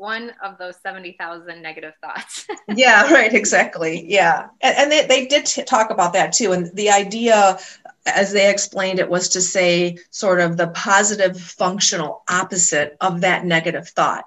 one 0.02 0.32
of 0.42 0.59
those 0.59 0.75
70,000 0.82 1.62
negative 1.62 1.94
thoughts. 2.02 2.44
yeah, 2.75 3.09
right, 3.12 3.32
exactly. 3.32 4.04
Yeah. 4.11 4.49
And, 4.61 4.76
and 4.76 4.92
they, 4.92 5.06
they 5.06 5.26
did 5.26 5.47
t- 5.47 5.62
talk 5.62 5.90
about 5.90 6.12
that 6.14 6.32
too. 6.32 6.50
And 6.50 6.75
the 6.75 6.90
idea, 6.90 7.61
as 8.04 8.32
they 8.32 8.50
explained 8.50 8.99
it, 8.99 9.09
was 9.09 9.28
to 9.30 9.40
say 9.40 9.99
sort 10.11 10.40
of 10.40 10.56
the 10.56 10.66
positive 10.66 11.40
functional 11.40 12.25
opposite 12.28 12.97
of 13.00 13.21
that 13.21 13.44
negative 13.44 13.88
thought. 13.90 14.25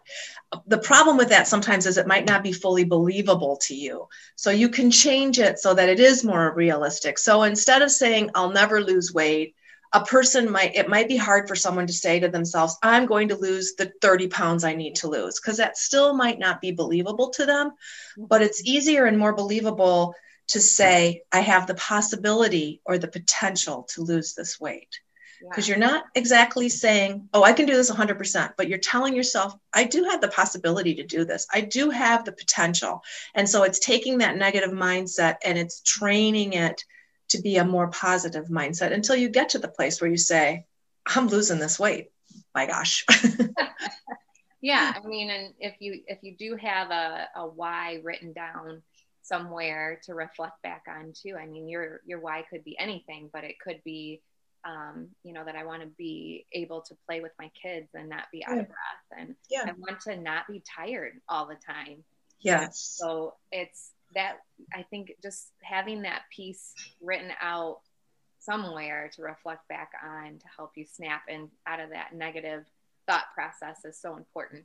The 0.66 0.78
problem 0.78 1.18
with 1.18 1.28
that 1.30 1.50
sometimes 1.50 1.86
is 1.86 1.98
it 1.98 2.08
might 2.08 2.26
not 2.26 2.42
be 2.42 2.54
fully 2.54 2.86
believable 2.86 3.58
to 3.64 3.76
you. 3.76 4.08
So 4.38 4.52
you 4.52 4.70
can 4.70 4.90
change 4.92 5.40
it 5.40 5.60
so 5.60 5.74
that 5.74 5.90
it 5.90 6.00
is 6.00 6.24
more 6.24 6.54
realistic. 6.54 7.20
So 7.20 7.44
instead 7.44 7.82
of 7.82 7.92
saying, 7.92 8.30
I'll 8.34 8.52
never 8.52 8.82
lose 8.82 9.14
weight, 9.14 9.56
a 9.94 10.04
person 10.04 10.52
might 10.52 10.76
it 10.76 10.90
might 10.90 11.08
be 11.08 11.18
hard 11.18 11.48
for 11.48 11.56
someone 11.56 11.88
to 11.88 11.94
say 11.94 12.20
to 12.20 12.28
themselves 12.28 12.78
i'm 12.84 13.06
going 13.06 13.30
to 13.30 13.38
lose 13.38 13.76
the 13.76 13.92
30 14.02 14.28
pounds 14.28 14.64
i 14.64 14.76
need 14.76 14.96
to 14.96 15.08
lose 15.08 15.40
because 15.40 15.58
that 15.58 15.78
still 15.78 16.14
might 16.14 16.40
not 16.40 16.62
be 16.62 16.72
believable 16.72 17.30
to 17.32 17.46
them. 17.46 17.72
But 18.18 18.42
it's 18.42 18.64
easier 18.64 19.06
and 19.06 19.18
more 19.18 19.34
believable 19.34 20.16
to 20.50 20.60
say 20.60 21.24
i 21.32 21.40
have 21.40 21.68
the 21.68 21.76
possibility 21.76 22.82
or 22.86 22.98
the 22.98 23.08
potential 23.08 23.88
to 23.94 24.02
lose 24.02 24.34
this 24.34 24.60
weight. 24.60 25.00
Because 25.42 25.68
yeah. 25.68 25.76
you're 25.76 25.86
not 25.86 26.06
exactly 26.16 26.70
saying 26.70 27.30
oh 27.34 27.44
i 27.44 27.54
can 27.54 27.66
do 27.66 27.76
this 27.76 27.92
100% 27.92 28.54
but 28.58 28.68
you're 28.68 28.78
telling 28.78 29.16
yourself 29.16 29.54
i 29.74 29.84
do 29.84 30.04
have 30.06 30.22
the 30.22 30.30
possibility 30.30 30.96
to 30.96 31.04
do 31.04 31.26
this. 31.26 31.48
I 31.54 31.62
do 31.62 31.90
have 31.90 32.26
the 32.26 32.32
potential. 32.32 33.04
And 33.34 33.48
so 33.48 33.64
it's 33.64 33.80
taking 33.80 34.20
that 34.20 34.38
negative 34.38 34.72
mindset 34.72 35.38
and 35.44 35.58
it's 35.58 35.82
training 35.82 36.54
it 36.54 36.84
to 37.30 37.42
be 37.42 37.58
a 37.58 37.66
more 37.66 37.88
positive 37.88 38.48
mindset 38.48 38.92
until 38.92 39.16
you 39.16 39.30
get 39.30 39.50
to 39.50 39.60
the 39.60 39.68
place 39.68 40.00
where 40.00 40.10
you 40.10 40.18
say, 40.18 40.66
I'm 41.06 41.28
losing 41.28 41.60
this 41.60 41.80
weight. 41.80 42.12
My 42.54 42.66
gosh. 42.66 43.06
yeah. 44.62 44.94
I 44.96 45.06
mean, 45.08 45.30
and 45.30 45.54
if 45.60 45.76
you 45.80 46.02
if 46.08 46.20
you 46.22 46.36
do 46.36 46.56
have 46.56 46.92
a, 46.92 47.28
a 47.36 47.48
why 47.48 48.00
written 48.04 48.34
down 48.34 48.82
somewhere 49.22 50.00
to 50.04 50.14
reflect 50.14 50.62
back 50.62 50.84
on 50.88 51.14
too, 51.14 51.36
I 51.40 51.46
mean 51.46 51.68
your 51.68 52.02
your 52.06 52.20
why 52.20 52.44
could 52.50 52.64
be 52.64 52.78
anything, 52.80 53.30
but 53.32 53.44
it 53.44 53.60
could 53.60 53.82
be 53.84 54.22
um, 54.66 55.10
you 55.24 55.32
know, 55.32 55.46
that 55.46 55.56
I 55.56 55.64
want 55.64 55.84
to 55.84 55.88
be 55.88 56.46
able 56.52 56.82
to 56.82 56.96
play 57.06 57.22
with 57.22 57.32
my 57.38 57.52
kids 57.62 57.90
and 57.94 58.10
not 58.10 58.24
be 58.32 58.44
out 58.46 58.56
yeah. 58.56 58.62
of 58.62 58.68
breath. 58.68 59.20
And 59.20 59.36
yeah. 59.50 59.66
I 59.68 59.74
want 59.78 60.02
to 60.02 60.18
not 60.18 60.48
be 60.48 60.64
tired 60.76 61.14
all 61.30 61.46
the 61.46 61.56
time. 61.56 62.04
Yes. 62.40 62.96
So 62.98 63.36
it's 63.52 63.92
that 64.16 64.38
I 64.74 64.84
think 64.84 65.14
just 65.22 65.52
having 65.62 66.04
that 66.04 66.24
piece 66.36 66.74
written 67.02 67.32
out 67.42 67.80
somewhere 68.40 69.10
to 69.16 69.22
reflect 69.22 69.68
back 69.68 69.92
on 70.04 70.40
to 70.40 70.46
help 70.56 70.72
you 70.76 70.86
snap 70.86 71.24
and 71.30 71.50
out 71.68 71.80
of 71.80 71.90
that 71.92 72.14
negative 72.14 72.66
thought 73.08 73.26
process 73.34 73.86
is 73.86 74.00
so 74.00 74.16
important. 74.16 74.64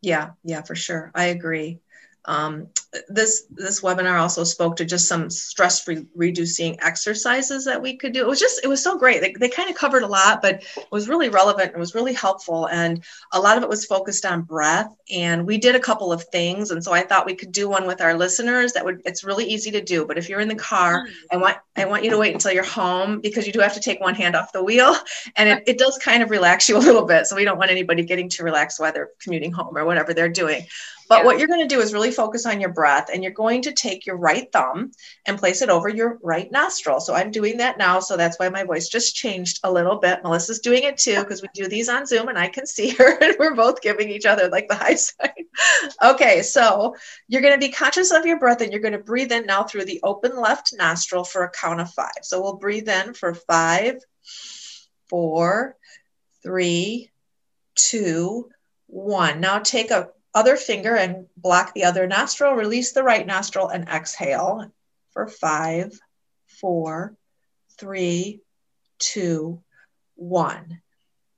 Yeah, 0.00 0.30
yeah, 0.44 0.62
for 0.62 0.74
sure. 0.74 1.10
I 1.14 1.26
agree. 1.26 1.80
Um, 2.24 2.68
this 3.08 3.44
this 3.50 3.80
webinar 3.82 4.18
also 4.18 4.44
spoke 4.44 4.76
to 4.76 4.84
just 4.84 5.08
some 5.08 5.28
stress 5.28 5.86
re- 5.86 6.06
reducing 6.14 6.80
exercises 6.80 7.64
that 7.66 7.80
we 7.80 7.96
could 7.96 8.12
do. 8.12 8.20
It 8.20 8.26
was 8.26 8.40
just 8.40 8.60
it 8.64 8.68
was 8.68 8.82
so 8.82 8.98
great. 8.98 9.20
They, 9.20 9.34
they 9.38 9.48
kind 9.48 9.68
of 9.70 9.76
covered 9.76 10.02
a 10.02 10.06
lot, 10.06 10.40
but 10.40 10.62
it 10.76 10.88
was 10.90 11.08
really 11.08 11.28
relevant. 11.28 11.72
It 11.74 11.78
was 11.78 11.94
really 11.94 12.14
helpful, 12.14 12.66
and 12.68 13.04
a 13.32 13.40
lot 13.40 13.56
of 13.56 13.62
it 13.62 13.68
was 13.68 13.84
focused 13.84 14.24
on 14.24 14.42
breath. 14.42 14.94
And 15.10 15.46
we 15.46 15.58
did 15.58 15.74
a 15.74 15.80
couple 15.80 16.12
of 16.12 16.24
things, 16.24 16.70
and 16.70 16.82
so 16.82 16.92
I 16.92 17.02
thought 17.02 17.26
we 17.26 17.34
could 17.34 17.52
do 17.52 17.68
one 17.68 17.86
with 17.86 18.00
our 18.00 18.14
listeners. 18.14 18.72
That 18.72 18.84
would 18.84 19.02
it's 19.04 19.22
really 19.24 19.44
easy 19.44 19.70
to 19.70 19.82
do. 19.82 20.06
But 20.06 20.18
if 20.18 20.28
you're 20.28 20.40
in 20.40 20.48
the 20.48 20.54
car, 20.54 21.06
I 21.30 21.36
want 21.36 21.58
I 21.76 21.84
want 21.84 22.04
you 22.04 22.10
to 22.10 22.18
wait 22.18 22.32
until 22.32 22.52
you're 22.52 22.64
home 22.64 23.20
because 23.20 23.46
you 23.46 23.52
do 23.52 23.60
have 23.60 23.74
to 23.74 23.80
take 23.80 24.00
one 24.00 24.14
hand 24.14 24.34
off 24.34 24.52
the 24.52 24.64
wheel, 24.64 24.94
and 25.36 25.48
it, 25.48 25.62
it 25.66 25.78
does 25.78 25.98
kind 25.98 26.22
of 26.22 26.30
relax 26.30 26.68
you 26.68 26.76
a 26.76 26.78
little 26.78 27.04
bit. 27.04 27.26
So 27.26 27.36
we 27.36 27.44
don't 27.44 27.58
want 27.58 27.70
anybody 27.70 28.02
getting 28.02 28.28
too 28.28 28.44
relaxed 28.44 28.80
while 28.80 28.92
they're 28.92 29.10
commuting 29.20 29.52
home 29.52 29.76
or 29.76 29.84
whatever 29.84 30.14
they're 30.14 30.28
doing. 30.28 30.66
But 31.08 31.18
yeah. 31.20 31.24
what 31.24 31.38
you're 31.38 31.48
going 31.48 31.66
to 31.66 31.74
do 31.74 31.80
is 31.80 31.92
really 31.92 32.10
focus 32.10 32.44
on 32.44 32.60
your 32.60 32.72
breath 32.72 33.08
and 33.12 33.22
you're 33.22 33.32
going 33.32 33.62
to 33.62 33.72
take 33.72 34.04
your 34.04 34.16
right 34.16 34.50
thumb 34.52 34.92
and 35.26 35.38
place 35.38 35.62
it 35.62 35.70
over 35.70 35.88
your 35.88 36.18
right 36.22 36.50
nostril. 36.52 37.00
So 37.00 37.14
I'm 37.14 37.30
doing 37.30 37.56
that 37.58 37.78
now. 37.78 38.00
So 38.00 38.16
that's 38.16 38.38
why 38.38 38.48
my 38.50 38.64
voice 38.64 38.88
just 38.88 39.16
changed 39.16 39.60
a 39.64 39.72
little 39.72 39.96
bit. 39.96 40.22
Melissa's 40.22 40.60
doing 40.60 40.82
it 40.82 40.98
too 40.98 41.20
because 41.20 41.40
we 41.40 41.48
do 41.54 41.66
these 41.66 41.88
on 41.88 42.06
Zoom 42.06 42.28
and 42.28 42.38
I 42.38 42.48
can 42.48 42.66
see 42.66 42.90
her 42.98 43.18
and 43.18 43.36
we're 43.38 43.54
both 43.54 43.80
giving 43.80 44.10
each 44.10 44.26
other 44.26 44.48
like 44.48 44.68
the 44.68 44.74
high 44.74 44.96
sign. 44.96 45.30
okay, 46.04 46.42
so 46.42 46.94
you're 47.26 47.42
going 47.42 47.58
to 47.58 47.66
be 47.66 47.72
conscious 47.72 48.12
of 48.12 48.26
your 48.26 48.38
breath 48.38 48.60
and 48.60 48.70
you're 48.70 48.82
going 48.82 48.92
to 48.92 48.98
breathe 48.98 49.32
in 49.32 49.46
now 49.46 49.64
through 49.64 49.86
the 49.86 50.00
open 50.02 50.36
left 50.36 50.74
nostril 50.76 51.24
for 51.24 51.44
a 51.44 51.50
count 51.50 51.80
of 51.80 51.90
five. 51.90 52.22
So 52.22 52.40
we'll 52.40 52.56
breathe 52.56 52.88
in 52.88 53.14
for 53.14 53.34
five, 53.34 53.96
four, 55.08 55.76
three, 56.42 57.10
two, 57.74 58.50
one. 58.86 59.40
Now 59.40 59.58
take 59.58 59.90
a 59.90 60.10
other 60.34 60.56
finger 60.56 60.94
and 60.94 61.26
block 61.36 61.74
the 61.74 61.84
other 61.84 62.06
nostril, 62.06 62.52
release 62.52 62.92
the 62.92 63.02
right 63.02 63.26
nostril 63.26 63.68
and 63.68 63.88
exhale 63.88 64.70
for 65.10 65.26
five, 65.26 65.98
four, 66.46 67.16
three, 67.78 68.40
two, 68.98 69.62
one. 70.16 70.80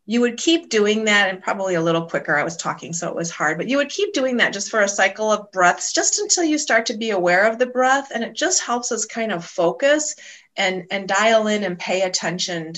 You 0.07 0.23
would 0.23 0.39
keep 0.39 0.71
doing 0.71 1.05
that 1.05 1.29
and 1.31 1.43
probably 1.43 1.77
a 1.77 1.83
little 1.83 2.07
quicker. 2.07 2.37
I 2.37 2.43
was 2.43 2.57
talking, 2.57 2.93
so 2.93 3.09
it 3.09 3.15
was 3.15 3.31
hard, 3.31 3.59
but 3.59 3.69
you 3.69 3.77
would 3.77 3.91
keep 3.91 4.13
doing 4.13 4.39
that 4.39 4.53
just 4.53 4.71
for 4.71 4.81
a 4.81 4.89
cycle 4.89 5.31
of 5.31 5.53
breaths, 5.53 5.93
just 5.93 6.19
until 6.19 6.43
you 6.43 6.59
start 6.59 6.87
to 6.87 6.97
be 6.97 7.11
aware 7.11 7.49
of 7.49 7.59
the 7.59 7.67
breath. 7.67 8.11
And 8.13 8.25
it 8.25 8.35
just 8.35 8.63
helps 8.63 8.91
us 8.91 9.05
kind 9.05 9.31
of 9.31 9.45
focus 9.45 10.17
and, 10.57 10.87
and 10.91 11.07
dial 11.07 11.47
in 11.47 11.63
and 11.63 11.79
pay 11.79 12.03
attention 12.03 12.73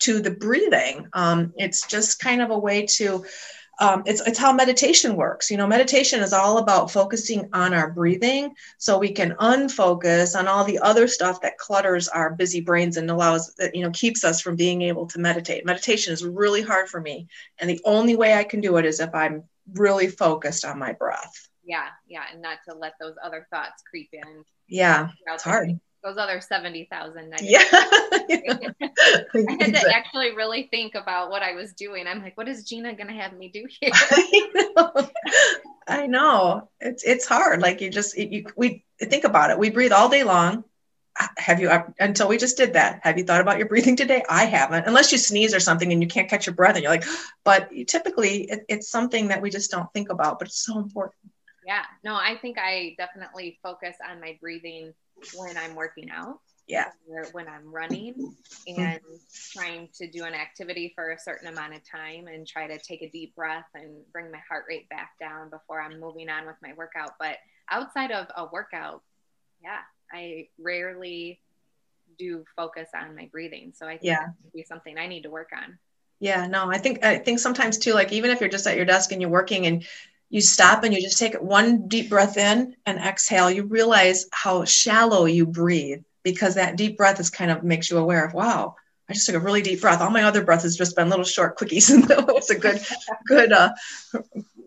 to 0.00 0.20
the 0.20 0.32
breathing. 0.32 1.08
Um, 1.14 1.54
it's 1.56 1.86
just 1.86 2.20
kind 2.20 2.42
of 2.42 2.50
a 2.50 2.58
way 2.58 2.84
to 2.96 3.24
um, 3.78 4.02
it's, 4.06 4.20
it's 4.26 4.38
how 4.38 4.52
meditation 4.52 5.16
works. 5.16 5.50
You 5.50 5.56
know, 5.56 5.66
meditation 5.66 6.20
is 6.20 6.32
all 6.32 6.58
about 6.58 6.90
focusing 6.90 7.48
on 7.52 7.74
our 7.74 7.90
breathing 7.90 8.54
so 8.78 8.98
we 8.98 9.12
can 9.12 9.32
unfocus 9.40 10.38
on 10.38 10.48
all 10.48 10.64
the 10.64 10.78
other 10.78 11.08
stuff 11.08 11.40
that 11.42 11.58
clutters 11.58 12.08
our 12.08 12.34
busy 12.34 12.60
brains 12.60 12.96
and 12.96 13.10
allows, 13.10 13.54
you 13.72 13.82
know, 13.82 13.90
keeps 13.90 14.24
us 14.24 14.40
from 14.40 14.56
being 14.56 14.82
able 14.82 15.06
to 15.06 15.18
meditate. 15.18 15.64
Meditation 15.64 16.12
is 16.12 16.24
really 16.24 16.62
hard 16.62 16.88
for 16.88 17.00
me. 17.00 17.26
And 17.58 17.68
the 17.68 17.80
only 17.84 18.16
way 18.16 18.34
I 18.34 18.44
can 18.44 18.60
do 18.60 18.76
it 18.76 18.84
is 18.84 19.00
if 19.00 19.14
I'm 19.14 19.44
really 19.74 20.08
focused 20.08 20.64
on 20.64 20.78
my 20.78 20.92
breath. 20.92 21.48
Yeah. 21.64 21.86
Yeah. 22.06 22.24
And 22.32 22.42
not 22.42 22.58
to 22.68 22.74
let 22.74 22.94
those 23.00 23.14
other 23.22 23.46
thoughts 23.50 23.82
creep 23.88 24.10
in. 24.12 24.44
Yeah. 24.68 25.08
It's 25.26 25.42
hard 25.42 25.78
those 26.04 26.18
other 26.18 26.40
70,000. 26.40 27.34
Yeah. 27.40 27.62
I 27.72 29.56
had 29.58 29.74
to 29.74 29.92
actually 29.92 30.36
really 30.36 30.68
think 30.70 30.94
about 30.94 31.30
what 31.30 31.42
I 31.42 31.54
was 31.54 31.72
doing. 31.72 32.06
I'm 32.06 32.22
like, 32.22 32.36
what 32.36 32.46
is 32.46 32.64
Gina 32.64 32.94
going 32.94 33.08
to 33.08 33.14
have 33.14 33.32
me 33.32 33.48
do 33.48 33.66
here? 33.80 33.90
I 33.92 34.50
know. 34.54 35.10
I 35.88 36.06
know. 36.06 36.68
It's, 36.78 37.02
it's 37.04 37.26
hard. 37.26 37.62
Like 37.62 37.80
you 37.80 37.90
just, 37.90 38.16
you, 38.16 38.46
we 38.56 38.84
think 39.00 39.24
about 39.24 39.50
it. 39.50 39.58
We 39.58 39.70
breathe 39.70 39.92
all 39.92 40.08
day 40.08 40.24
long. 40.24 40.64
Uh, 41.18 41.28
have 41.38 41.60
you, 41.60 41.70
until 42.00 42.28
we 42.28 42.36
just 42.36 42.56
did 42.56 42.72
that, 42.72 43.00
have 43.02 43.16
you 43.16 43.24
thought 43.24 43.40
about 43.40 43.56
your 43.56 43.68
breathing 43.68 43.96
today? 43.96 44.22
I 44.28 44.44
haven't, 44.44 44.86
unless 44.86 45.12
you 45.12 45.18
sneeze 45.18 45.54
or 45.54 45.60
something 45.60 45.92
and 45.92 46.02
you 46.02 46.08
can't 46.08 46.28
catch 46.28 46.46
your 46.46 46.54
breath 46.56 46.74
and 46.74 46.82
you're 46.82 46.92
like, 46.92 47.04
but 47.44 47.70
typically 47.86 48.42
it, 48.50 48.60
it's 48.68 48.90
something 48.90 49.28
that 49.28 49.40
we 49.40 49.48
just 49.48 49.70
don't 49.70 49.90
think 49.94 50.10
about, 50.10 50.38
but 50.38 50.48
it's 50.48 50.64
so 50.64 50.78
important. 50.78 51.32
Yeah, 51.66 51.84
no, 52.02 52.14
I 52.14 52.36
think 52.42 52.58
I 52.58 52.94
definitely 52.98 53.58
focus 53.62 53.96
on 54.06 54.20
my 54.20 54.36
breathing 54.38 54.92
when 55.34 55.56
I'm 55.56 55.74
working 55.74 56.10
out. 56.10 56.40
Yeah. 56.66 56.86
When 57.32 57.46
I'm 57.46 57.70
running 57.74 58.34
and 58.66 59.00
trying 59.52 59.90
to 59.96 60.10
do 60.10 60.24
an 60.24 60.32
activity 60.32 60.92
for 60.94 61.10
a 61.10 61.18
certain 61.18 61.48
amount 61.48 61.74
of 61.74 61.82
time 61.88 62.26
and 62.26 62.46
try 62.46 62.66
to 62.66 62.78
take 62.78 63.02
a 63.02 63.10
deep 63.10 63.36
breath 63.36 63.66
and 63.74 64.02
bring 64.12 64.30
my 64.30 64.40
heart 64.48 64.64
rate 64.66 64.88
back 64.88 65.12
down 65.20 65.50
before 65.50 65.82
I'm 65.82 66.00
moving 66.00 66.30
on 66.30 66.46
with 66.46 66.56
my 66.62 66.72
workout. 66.74 67.16
But 67.20 67.36
outside 67.70 68.12
of 68.12 68.28
a 68.34 68.46
workout, 68.50 69.02
yeah, 69.62 69.80
I 70.10 70.48
rarely 70.58 71.40
do 72.18 72.44
focus 72.56 72.88
on 72.94 73.14
my 73.14 73.28
breathing. 73.30 73.72
So 73.76 73.86
I 73.86 73.92
think 73.92 74.04
yeah. 74.04 74.20
that 74.20 74.34
would 74.42 74.52
be 74.54 74.62
something 74.62 74.96
I 74.96 75.06
need 75.06 75.24
to 75.24 75.30
work 75.30 75.50
on. 75.54 75.78
Yeah, 76.20 76.46
no, 76.46 76.70
I 76.70 76.78
think 76.78 77.04
I 77.04 77.18
think 77.18 77.40
sometimes 77.40 77.76
too, 77.76 77.92
like 77.92 78.12
even 78.12 78.30
if 78.30 78.40
you're 78.40 78.48
just 78.48 78.66
at 78.66 78.76
your 78.76 78.86
desk 78.86 79.12
and 79.12 79.20
you're 79.20 79.30
working 79.30 79.66
and 79.66 79.84
you 80.34 80.40
stop 80.40 80.82
and 80.82 80.92
you 80.92 81.00
just 81.00 81.16
take 81.16 81.40
one 81.40 81.86
deep 81.86 82.10
breath 82.10 82.36
in 82.36 82.74
and 82.86 82.98
exhale, 82.98 83.48
you 83.48 83.62
realize 83.62 84.26
how 84.32 84.64
shallow 84.64 85.26
you 85.26 85.46
breathe 85.46 86.02
because 86.24 86.56
that 86.56 86.74
deep 86.74 86.96
breath 86.96 87.20
is 87.20 87.30
kind 87.30 87.52
of 87.52 87.62
makes 87.62 87.88
you 87.88 87.98
aware 87.98 88.24
of, 88.24 88.34
wow, 88.34 88.74
I 89.08 89.12
just 89.12 89.26
took 89.26 89.36
a 89.36 89.38
really 89.38 89.62
deep 89.62 89.80
breath. 89.80 90.00
All 90.00 90.10
my 90.10 90.24
other 90.24 90.42
breath 90.42 90.62
has 90.62 90.76
just 90.76 90.96
been 90.96 91.08
little 91.08 91.24
short 91.24 91.56
quickies. 91.56 91.88
And 92.10 92.26
was 92.26 92.50
a 92.50 92.58
good, 92.58 92.80
good 93.28 93.52
uh, 93.52 93.70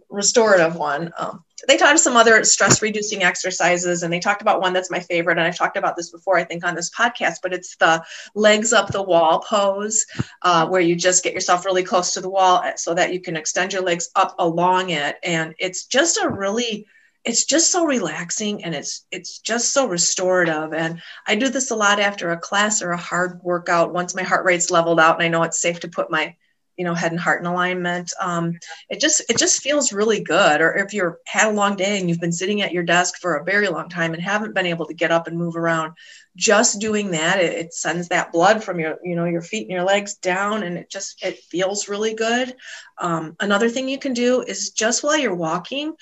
restorative 0.10 0.76
one. 0.76 1.12
Um, 1.17 1.43
they 1.67 1.78
taught 1.78 1.96
us 1.96 2.04
some 2.04 2.15
other 2.15 2.43
stress 2.43 2.82
reducing 2.82 3.24
exercises 3.24 4.04
and 4.04 4.13
they 4.13 4.20
talked 4.20 4.41
about 4.41 4.62
one 4.62 4.74
that's 4.74 4.91
my 4.91 5.00
favorite 5.00 5.38
and 5.38 5.48
i've 5.48 5.58
talked 5.58 5.78
about 5.78 5.96
this 5.96 6.12
before 6.12 6.38
i 6.38 6.43
think 6.43 6.63
on 6.63 6.76
this 6.76 6.91
podcast 6.91 7.38
but 7.41 7.54
it's 7.54 7.76
the 7.78 8.04
legs 8.36 8.74
up 8.74 8.91
the 8.91 9.02
wall 9.02 9.39
pose 9.39 10.06
uh, 10.43 10.67
where 10.67 10.82
you 10.82 10.96
just 10.96 11.24
get 11.24 11.34
yourself 11.34 11.65
really 11.65 11.84
close 11.84 12.13
to 12.13 12.22
the 12.22 12.30
wall 12.30 12.63
so 12.76 12.93
that 12.93 13.13
you 13.13 13.20
can 13.20 13.36
extend 13.36 13.74
your 13.74 13.82
legs 13.82 14.10
up 14.15 14.36
along 14.39 14.91
it 14.91 15.17
and 15.24 15.56
it's 15.58 15.86
just 15.86 16.20
a 16.22 16.30
really 16.30 16.86
it's 17.26 17.46
just 17.46 17.72
so 17.72 17.86
relaxing 17.86 18.63
and 18.63 18.76
it's 18.76 19.06
it's 19.12 19.39
just 19.39 19.74
so 19.74 19.88
restorative 19.88 20.74
and 20.74 21.02
i 21.26 21.36
do 21.36 21.50
this 21.50 21.72
a 21.72 21.76
lot 21.76 22.00
after 22.00 22.32
a 22.32 22.38
class 22.38 22.82
or 22.82 22.91
a 22.91 22.98
hard 22.98 23.39
workout 23.43 23.93
once 23.93 24.15
my 24.15 24.24
heart 24.24 24.46
rate's 24.46 24.70
leveled 24.70 25.00
out 25.00 25.15
and 25.15 25.24
i 25.24 25.28
know 25.28 25.43
it's 25.43 25.62
safe 25.62 25.80
to 25.80 25.88
put 25.88 26.12
my 26.12 26.36
you 26.78 26.86
know 26.86 26.94
head 26.94 27.12
and 27.12 27.20
heart 27.20 27.42
in 27.42 27.48
alignment 27.48 28.13
um, 28.22 28.58
it 28.90 29.00
just 29.00 29.22
it 29.30 29.38
just 29.38 29.62
feels 29.62 29.94
really 29.94 30.22
good. 30.22 30.62
Or 30.62 30.74
if 30.76 30.94
you're 30.94 31.20
had 31.26 31.50
a 31.50 31.56
long 31.56 31.76
day 31.76 32.00
and 32.00 32.10
you've 32.10 32.20
been 32.20 32.32
sitting 32.32 32.62
at 32.62 32.72
your 32.72 32.84
desk 32.84 33.20
for 33.20 33.36
a 33.36 33.44
very 33.44 33.68
long 33.68 33.90
time 33.90 34.13
and 34.13 34.22
haven't 34.22 34.56
been 34.56 34.66
able 34.66 34.86
to 34.88 34.94
get 34.94 35.12
up 35.12 35.28
and 35.28 35.38
move 35.38 35.56
around 35.56 35.94
just 36.36 36.80
doing 36.80 37.12
that 37.12 37.40
it, 37.40 37.54
it 37.54 37.74
sends 37.74 38.10
that 38.10 38.32
blood 38.32 38.63
from 38.63 38.80
your 38.80 38.98
you 39.04 39.16
know 39.16 39.26
your 39.26 39.42
feet 39.42 39.63
and 39.63 39.72
your 39.72 39.84
legs 39.84 40.16
down 40.16 40.63
and 40.63 40.78
it 40.78 40.90
just 40.90 41.24
it 41.24 41.40
feels 41.40 41.90
really 41.90 42.13
good. 42.13 42.56
Um, 43.00 43.36
another 43.40 43.70
thing 43.70 43.90
you 43.90 44.00
can 44.00 44.13
do 44.13 44.42
is 44.42 44.72
just 44.72 45.04
while 45.04 45.18
you're 45.18 45.36
walking 45.36 45.94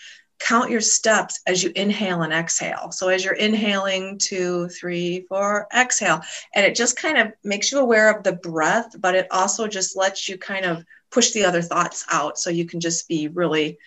count 0.46 0.70
your 0.70 0.82
steps 0.82 1.40
as 1.48 1.64
you 1.64 1.72
inhale 1.76 2.22
and 2.22 2.32
exhale. 2.32 2.92
So 2.92 3.10
as 3.10 3.26
you're 3.26 3.34
inhaling, 3.34 4.20
two, 4.20 4.68
three, 4.70 5.26
four, 5.28 5.68
exhale. 5.76 6.22
And 6.54 6.64
it 6.64 6.76
just 6.76 6.98
kind 6.98 7.18
of 7.18 7.34
makes 7.44 7.72
you 7.72 7.80
aware 7.80 8.16
of 8.16 8.24
the 8.24 8.34
breath, 8.34 8.96
but 9.00 9.16
it 9.16 9.28
also 9.32 9.68
just 9.68 9.98
lets 9.98 10.30
you 10.30 10.38
kind 10.38 10.66
of 10.66 10.86
push 11.10 11.32
the 11.32 11.46
other 11.46 11.64
thoughts 11.64 12.06
out 12.12 12.38
so 12.38 12.50
you 12.52 12.66
can 12.66 12.80
just 12.80 13.08
be 13.08 13.28
really 13.28 13.80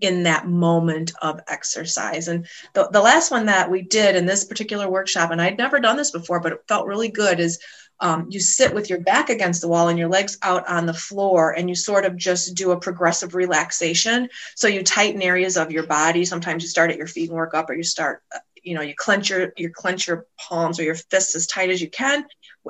in 0.00 0.24
that 0.24 0.46
moment 0.46 1.12
of 1.22 1.40
exercise. 1.48 2.28
And 2.28 2.46
the, 2.74 2.88
the 2.92 3.00
last 3.00 3.30
one 3.30 3.46
that 3.46 3.70
we 3.70 3.82
did 3.82 4.14
in 4.14 4.26
this 4.26 4.44
particular 4.44 4.88
workshop, 4.88 5.30
and 5.30 5.42
I'd 5.42 5.58
never 5.58 5.80
done 5.80 5.96
this 5.96 6.10
before, 6.12 6.38
but 6.38 6.52
it 6.52 6.64
felt 6.68 6.86
really 6.86 7.08
good, 7.08 7.40
is 7.40 7.58
um, 8.00 8.26
you 8.30 8.40
sit 8.40 8.74
with 8.74 8.90
your 8.90 9.00
back 9.00 9.30
against 9.30 9.60
the 9.60 9.68
wall 9.68 9.88
and 9.88 9.98
your 9.98 10.08
legs 10.08 10.38
out 10.42 10.68
on 10.68 10.86
the 10.86 10.94
floor 10.94 11.52
and 11.52 11.68
you 11.68 11.74
sort 11.74 12.04
of 12.04 12.16
just 12.16 12.54
do 12.54 12.72
a 12.72 12.80
progressive 12.80 13.34
relaxation. 13.34 14.28
So 14.54 14.68
you 14.68 14.82
tighten 14.82 15.22
areas 15.22 15.56
of 15.56 15.70
your 15.70 15.86
body. 15.86 16.24
Sometimes 16.24 16.62
you 16.62 16.68
start 16.68 16.90
at 16.90 16.98
your 16.98 17.06
feet 17.06 17.30
and 17.30 17.36
work 17.36 17.54
up 17.54 17.70
or 17.70 17.74
you 17.74 17.82
start 17.82 18.22
uh, 18.34 18.38
you 18.62 18.74
know 18.74 18.82
you 18.82 18.94
clench 18.96 19.30
your 19.30 19.52
you 19.56 19.70
clench 19.70 20.08
your 20.08 20.26
palms 20.38 20.80
or 20.80 20.82
your 20.82 20.96
fists 20.96 21.36
as 21.36 21.46
tight 21.46 21.70
as 21.70 21.80
you 21.80 21.88
can 21.88 22.26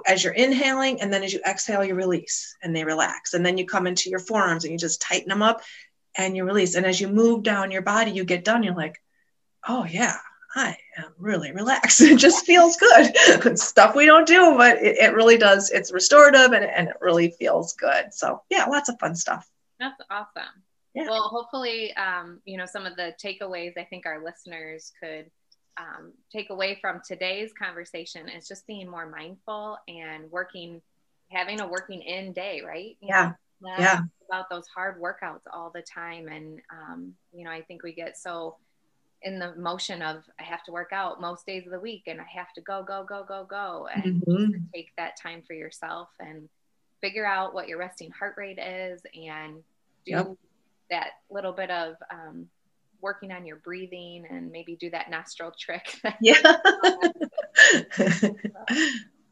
as 0.06 0.22
you're 0.22 0.32
inhaling. 0.32 1.00
And 1.00 1.12
then 1.12 1.24
as 1.24 1.32
you 1.32 1.40
exhale 1.44 1.84
you 1.84 1.94
release 1.94 2.56
and 2.62 2.76
they 2.76 2.84
relax. 2.84 3.34
And 3.34 3.44
then 3.44 3.58
you 3.58 3.66
come 3.66 3.86
into 3.86 4.10
your 4.10 4.18
forearms 4.20 4.64
and 4.64 4.72
you 4.72 4.78
just 4.78 5.00
tighten 5.00 5.28
them 5.28 5.42
up 5.42 5.62
and 6.16 6.36
you 6.36 6.44
release. 6.44 6.76
And 6.76 6.86
as 6.86 7.00
you 7.00 7.08
move 7.08 7.42
down 7.42 7.70
your 7.72 7.82
body 7.82 8.12
you 8.12 8.24
get 8.24 8.44
done. 8.44 8.62
You're 8.62 8.74
like 8.76 9.02
oh 9.66 9.84
yeah 9.84 10.18
I 10.56 10.74
am 10.96 11.12
really 11.18 11.52
relaxed. 11.52 12.00
It 12.06 12.18
just 12.18 12.46
feels 12.46 12.76
good. 12.76 13.58
Stuff 13.58 13.94
we 13.94 14.06
don't 14.06 14.26
do, 14.26 14.56
but 14.56 14.78
it, 14.78 14.96
it 14.96 15.14
really 15.14 15.36
does. 15.36 15.70
It's 15.70 15.92
restorative 15.92 16.52
and, 16.52 16.64
and 16.64 16.88
it 16.88 16.96
really 17.00 17.30
feels 17.38 17.74
good. 17.74 18.12
So 18.12 18.42
yeah, 18.48 18.64
lots 18.64 18.88
of 18.88 18.98
fun 18.98 19.14
stuff. 19.14 19.48
That's 19.78 20.00
awesome. 20.10 20.62
Yeah. 20.94 21.10
Well, 21.10 21.28
hopefully, 21.28 21.94
um, 21.96 22.40
you 22.46 22.56
know, 22.56 22.64
some 22.64 22.86
of 22.86 22.96
the 22.96 23.14
takeaways 23.22 23.76
I 23.76 23.84
think 23.84 24.06
our 24.06 24.24
listeners 24.24 24.92
could 24.98 25.30
um, 25.76 26.12
take 26.32 26.48
away 26.48 26.78
from 26.80 27.02
today's 27.06 27.52
conversation 27.52 28.30
is 28.30 28.48
just 28.48 28.66
being 28.66 28.88
more 28.88 29.06
mindful 29.06 29.76
and 29.88 30.30
working, 30.30 30.80
having 31.30 31.60
a 31.60 31.68
working 31.68 32.00
in 32.00 32.32
day, 32.32 32.62
right? 32.66 32.96
You 33.02 33.08
yeah. 33.08 33.32
Know, 33.60 33.74
yeah. 33.78 34.00
About 34.30 34.48
those 34.50 34.66
hard 34.74 35.00
workouts 35.00 35.42
all 35.52 35.70
the 35.74 35.82
time. 35.82 36.28
And, 36.28 36.60
um, 36.72 37.12
you 37.32 37.44
know, 37.44 37.50
I 37.50 37.60
think 37.60 37.82
we 37.82 37.92
get 37.92 38.16
so 38.16 38.56
in 39.26 39.40
the 39.40 39.54
motion 39.56 40.00
of 40.02 40.22
I 40.38 40.44
have 40.44 40.62
to 40.64 40.72
work 40.72 40.90
out 40.92 41.20
most 41.20 41.44
days 41.44 41.66
of 41.66 41.72
the 41.72 41.80
week 41.80 42.04
and 42.06 42.20
I 42.20 42.26
have 42.32 42.52
to 42.54 42.60
go, 42.60 42.84
go, 42.84 43.04
go, 43.04 43.24
go, 43.26 43.44
go. 43.44 43.88
And 43.92 44.22
mm-hmm. 44.22 44.58
take 44.72 44.92
that 44.96 45.20
time 45.20 45.42
for 45.44 45.52
yourself 45.52 46.08
and 46.20 46.48
figure 47.00 47.26
out 47.26 47.52
what 47.52 47.66
your 47.66 47.78
resting 47.78 48.12
heart 48.12 48.36
rate 48.38 48.60
is 48.60 49.02
and 49.14 49.56
do 50.06 50.12
yep. 50.12 50.28
that 50.90 51.08
little 51.28 51.50
bit 51.52 51.72
of 51.72 51.96
um, 52.08 52.46
working 53.02 53.32
on 53.32 53.44
your 53.44 53.56
breathing 53.56 54.26
and 54.30 54.52
maybe 54.52 54.76
do 54.76 54.90
that 54.90 55.10
nostril 55.10 55.52
trick. 55.58 56.00
yeah. 56.20 56.40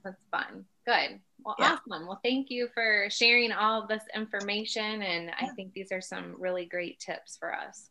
That's 0.03 0.21
fun. 0.33 0.65
Good. 0.87 1.21
Well, 1.45 1.55
yeah. 1.61 1.77
awesome. 1.87 2.09
Well, 2.09 2.21
thank 2.25 2.51
you 2.51 2.69
for 2.75 3.07
sharing 3.11 3.53
all 3.53 3.83
of 3.83 3.89
this 3.89 4.03
information. 4.13 5.03
And 5.03 5.31
I 5.39 5.47
think 5.55 5.73
these 5.73 5.93
are 5.93 6.01
some 6.01 6.35
really 6.37 6.67
great 6.67 6.99
tips 6.99 7.37
for 7.39 7.55
us. 7.55 7.91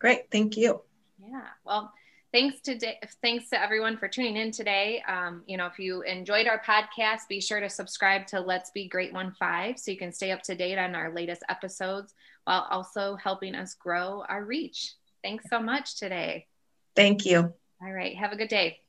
Great. 0.00 0.32
Thank 0.32 0.56
you. 0.56 0.82
Yeah. 1.18 1.42
Well, 1.64 1.92
thanks 2.32 2.60
to 2.62 2.78
thanks 3.22 3.50
to 3.50 3.60
everyone 3.60 3.96
for 3.96 4.08
tuning 4.08 4.36
in 4.36 4.50
today. 4.50 5.02
Um, 5.08 5.42
you 5.46 5.56
know, 5.56 5.66
if 5.66 5.78
you 5.78 6.02
enjoyed 6.02 6.46
our 6.46 6.60
podcast, 6.60 7.28
be 7.28 7.40
sure 7.40 7.60
to 7.60 7.68
subscribe 7.68 8.26
to 8.28 8.40
Let's 8.40 8.70
Be 8.70 8.88
Great 8.88 9.12
One 9.12 9.32
Five 9.38 9.78
so 9.78 9.90
you 9.90 9.96
can 9.96 10.12
stay 10.12 10.32
up 10.32 10.42
to 10.42 10.54
date 10.54 10.78
on 10.78 10.94
our 10.94 11.12
latest 11.12 11.42
episodes 11.48 12.14
while 12.44 12.66
also 12.70 13.16
helping 13.16 13.54
us 13.54 13.74
grow 13.74 14.24
our 14.28 14.44
reach. 14.44 14.94
Thanks 15.22 15.46
so 15.50 15.60
much 15.60 15.96
today. 15.96 16.46
Thank 16.94 17.24
you. 17.24 17.52
All 17.82 17.92
right. 17.92 18.16
Have 18.16 18.32
a 18.32 18.36
good 18.36 18.48
day. 18.48 18.80